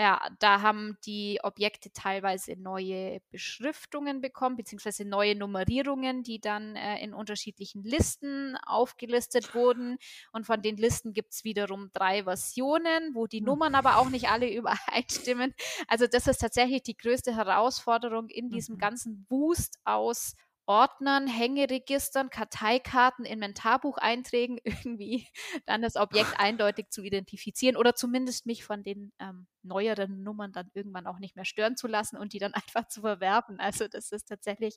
[0.00, 7.02] Ja, da haben die Objekte teilweise neue Beschriftungen bekommen, beziehungsweise neue Nummerierungen, die dann äh,
[7.04, 9.98] in unterschiedlichen Listen aufgelistet wurden.
[10.32, 13.44] Und von den Listen gibt es wiederum drei Versionen, wo die Hm.
[13.44, 15.54] Nummern aber auch nicht alle übereinstimmen.
[15.86, 18.78] Also das ist tatsächlich die größte Herausforderung in diesem Mhm.
[18.78, 20.34] ganzen Wust aus
[20.66, 25.26] Ordnern, Hängeregistern, Karteikarten, Inventarbucheinträgen irgendwie
[25.66, 30.70] dann das Objekt eindeutig zu identifizieren oder zumindest mich von den ähm, neueren Nummern dann
[30.74, 33.58] irgendwann auch nicht mehr stören zu lassen und die dann einfach zu verwerfen.
[33.60, 34.76] Also das ist tatsächlich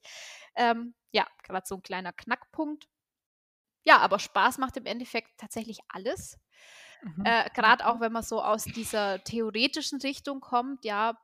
[0.56, 2.88] ähm, ja gerade so ein kleiner Knackpunkt.
[3.86, 6.40] Ja, aber Spaß macht im Endeffekt tatsächlich alles.
[7.02, 7.26] Mhm.
[7.26, 11.18] Äh, gerade auch wenn man so aus dieser theoretischen Richtung kommt, ja,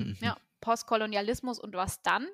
[0.00, 0.16] Mhm.
[0.22, 2.26] ja, Postkolonialismus und was dann.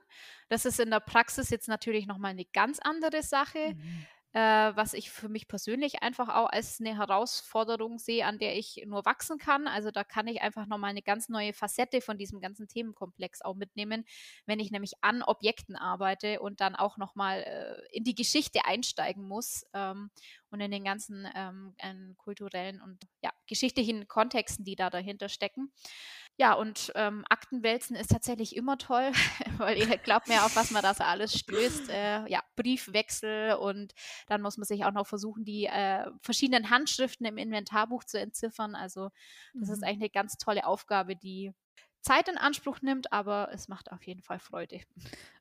[0.49, 4.07] Das ist in der Praxis jetzt natürlich nochmal eine ganz andere Sache, Mhm.
[4.33, 8.83] äh, was ich für mich persönlich einfach auch als eine Herausforderung sehe, an der ich
[8.87, 9.67] nur wachsen kann.
[9.67, 13.55] Also da kann ich einfach nochmal eine ganz neue Facette von diesem ganzen Themenkomplex auch
[13.55, 14.05] mitnehmen,
[14.45, 19.27] wenn ich nämlich an Objekten arbeite und dann auch nochmal äh, in die Geschichte einsteigen
[19.27, 20.11] muss ähm,
[20.51, 25.73] und in den ganzen ähm, äh, kulturellen und ja, geschichtlichen Kontexten, die da dahinter stecken.
[26.39, 29.11] Ja, und ähm, Aktenwälzen ist tatsächlich immer toll,
[29.59, 31.89] weil ihr glaubt mir, auf was man da so alles stößt.
[31.89, 33.95] Äh, ja, Briefwechsel und
[34.27, 38.75] dann muss man sich auch noch versuchen, die äh, verschiedenen Handschriften im Inventarbuch zu entziffern.
[38.75, 39.09] Also
[39.59, 39.85] das ist Mhm.
[39.85, 41.53] eigentlich eine ganz tolle Aufgabe, die
[42.03, 44.81] Zeit in Anspruch nimmt, aber es macht auf jeden Fall Freude.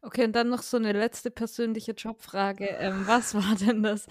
[0.01, 2.65] Okay, und dann noch so eine letzte persönliche Jobfrage.
[2.79, 4.07] Ähm, was war denn das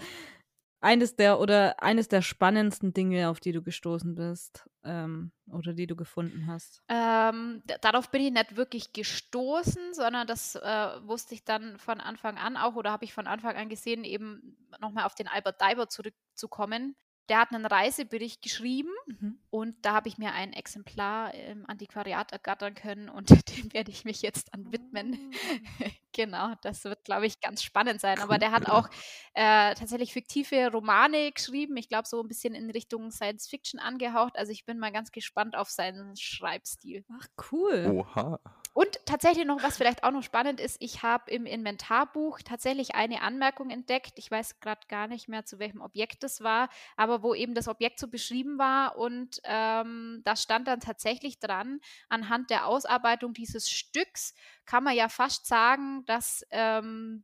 [0.85, 5.87] eines der oder eines der spannendsten Dinge, auf die du gestoßen bist ähm, oder die
[5.87, 6.83] du gefunden hast?
[6.89, 10.61] Ähm, darauf bin ich nicht wirklich gestoßen, sondern das äh,
[11.01, 14.55] wusste ich dann von Anfang an auch oder habe ich von Anfang an gesehen, eben
[14.79, 16.95] nochmal auf den Albert Daiber zurückzukommen.
[17.29, 19.39] Der hat einen Reisebericht geschrieben Mhm.
[19.49, 23.29] und da habe ich mir ein Exemplar im Antiquariat ergattern können und
[23.69, 25.31] dem werde ich mich jetzt dann widmen.
[26.11, 28.19] genau, das wird, glaube ich, ganz spannend sein.
[28.19, 28.87] Aber der hat auch
[29.33, 31.77] äh, tatsächlich fiktive Romane geschrieben.
[31.77, 34.37] Ich glaube, so ein bisschen in Richtung Science Fiction angehaucht.
[34.37, 37.05] Also ich bin mal ganz gespannt auf seinen Schreibstil.
[37.19, 37.91] Ach, cool.
[37.91, 38.39] Oha.
[38.75, 43.21] Und tatsächlich noch, was vielleicht auch noch spannend ist, ich habe im Inventarbuch tatsächlich eine
[43.21, 44.19] Anmerkung entdeckt.
[44.19, 46.67] Ich weiß gerade gar nicht mehr, zu welchem Objekt das war,
[46.97, 51.79] aber wo eben das Objekt so beschrieben war und ähm, da stand dann tatsächlich dran,
[52.09, 54.33] anhand der Ausarbeitung dieses Stücks
[54.65, 57.23] kann man ja fast sagen, dass ähm,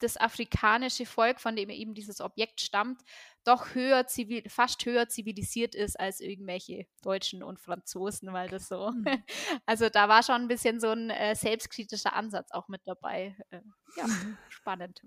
[0.00, 3.00] das afrikanische Volk, von dem eben dieses Objekt stammt,
[3.44, 8.88] doch höher zivil, fast höher zivilisiert ist als irgendwelche Deutschen und Franzosen, weil das so.
[8.88, 9.04] Hm.
[9.66, 13.36] Also da war schon ein bisschen so ein äh, selbstkritischer Ansatz auch mit dabei.
[13.50, 13.60] Äh,
[13.96, 14.04] ja,
[14.48, 15.02] spannend.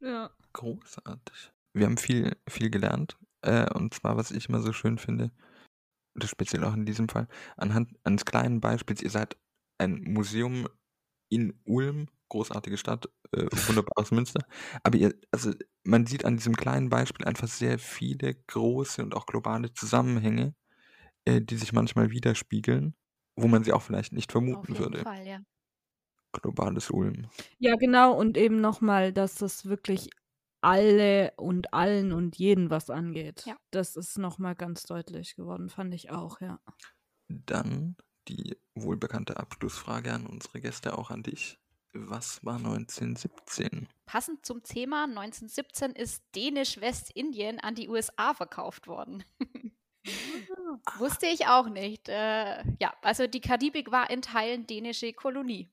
[0.00, 0.30] Ja.
[0.52, 1.52] Großartig.
[1.72, 3.16] Wir haben viel, viel gelernt.
[3.42, 5.30] Äh, und zwar, was ich immer so schön finde,
[6.14, 9.36] das speziell auch in diesem Fall, anhand eines kleinen Beispiels, ihr seid
[9.78, 10.68] ein Museum
[11.30, 14.44] in Ulm, großartige Stadt, äh, wunderbares Münster.
[14.82, 15.52] Aber ihr, also
[15.84, 20.54] man sieht an diesem kleinen Beispiel einfach sehr viele große und auch globale Zusammenhänge,
[21.26, 22.96] äh, die sich manchmal widerspiegeln,
[23.36, 25.02] wo man sie auch vielleicht nicht Auf vermuten jeden würde.
[25.02, 25.40] Fall, ja.
[26.32, 27.28] Globales Ulm.
[27.58, 28.16] Ja, genau.
[28.18, 30.08] Und eben nochmal, dass das wirklich
[30.62, 33.44] alle und allen und jeden was angeht.
[33.46, 33.56] Ja.
[33.70, 36.60] Das ist nochmal ganz deutlich geworden, fand ich auch, ja.
[37.28, 37.96] Dann
[38.28, 41.58] die wohlbekannte Abschlussfrage an unsere Gäste, auch an dich.
[41.92, 43.88] Was war 1917?
[44.10, 49.22] Passend zum Thema, 1917 ist Dänisch-Westindien an die USA verkauft worden.
[50.98, 52.08] Wusste ich auch nicht.
[52.08, 55.70] Äh, ja, also die Karibik war in Teilen dänische Kolonie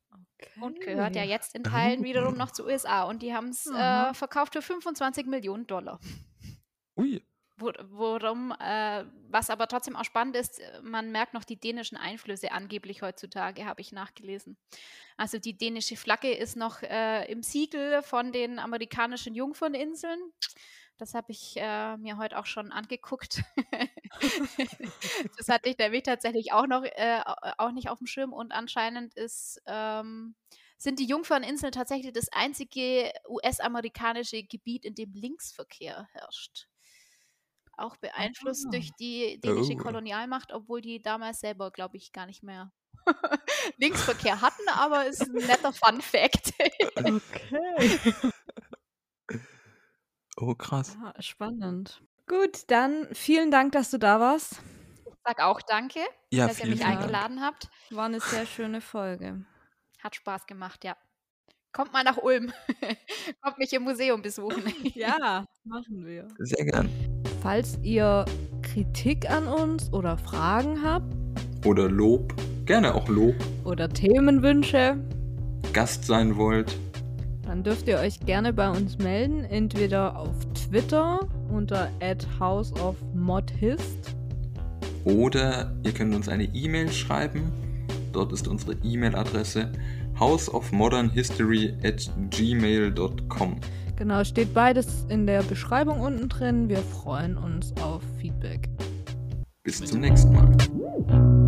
[0.62, 3.06] und gehört ja jetzt in Teilen wiederum noch zu USA.
[3.06, 6.00] Und die haben es äh, verkauft für 25 Millionen Dollar.
[6.96, 7.20] Ui,
[7.60, 13.02] worum, äh, was aber trotzdem auch spannend ist, man merkt noch die dänischen Einflüsse angeblich
[13.02, 14.58] heutzutage, habe ich nachgelesen.
[15.18, 20.20] Also die dänische Flagge ist noch äh, im Siegel von den amerikanischen Jungferninseln.
[20.98, 23.44] Das habe ich äh, mir heute auch schon angeguckt.
[25.38, 28.52] das hatte ich nämlich tatsächlich auch noch äh, au- auch nicht auf dem Schirm und
[28.52, 30.36] anscheinend ist ähm,
[30.80, 36.68] sind die Jungferninseln tatsächlich das einzige US-amerikanische Gebiet, in dem Linksverkehr herrscht.
[37.78, 38.72] Auch beeinflusst Ah.
[38.72, 39.78] durch die dänische Oh.
[39.78, 42.72] Kolonialmacht, obwohl die damals selber, glaube ich, gar nicht mehr
[43.78, 46.54] Linksverkehr hatten, aber ist ein netter Fun Fact.
[46.98, 48.12] Okay.
[50.38, 50.98] oh krass.
[51.02, 52.02] Ja, spannend.
[52.28, 54.58] Gut, dann vielen Dank, dass du da warst.
[55.24, 56.00] Sag auch danke,
[56.32, 57.00] Ja, dass ihr mich Dank.
[57.00, 57.70] eingeladen habt.
[57.92, 59.46] War eine sehr schöne Folge.
[60.02, 60.96] Hat Spaß gemacht, ja.
[61.74, 62.52] Kommt mal nach Ulm.
[63.42, 64.64] Kommt mich im Museum besuchen.
[64.96, 66.28] Ja, machen wir.
[66.40, 66.90] Sehr gern.
[67.42, 68.26] Falls ihr
[68.62, 71.16] Kritik an uns oder Fragen habt
[71.66, 72.34] Oder Lob,
[72.66, 74.98] gerne auch Lob, oder Themenwünsche,
[75.74, 76.76] Gast sein wollt.
[77.44, 81.20] dann dürft ihr euch gerne bei uns melden, entweder auf Twitter
[81.50, 81.90] unter
[82.40, 84.16] @houseofmodhist
[85.06, 87.52] Oder ihr könnt uns eine E-Mail schreiben.
[88.14, 89.72] Dort ist unsere E-Mail-Adresse
[90.20, 93.58] houseofmodernhistory at gmail.com.
[93.98, 96.70] Genau, steht beides in der Beschreibung unten drin.
[96.70, 98.70] Wir freuen uns auf Feedback.
[99.64, 101.47] Bis zum nächsten Mal.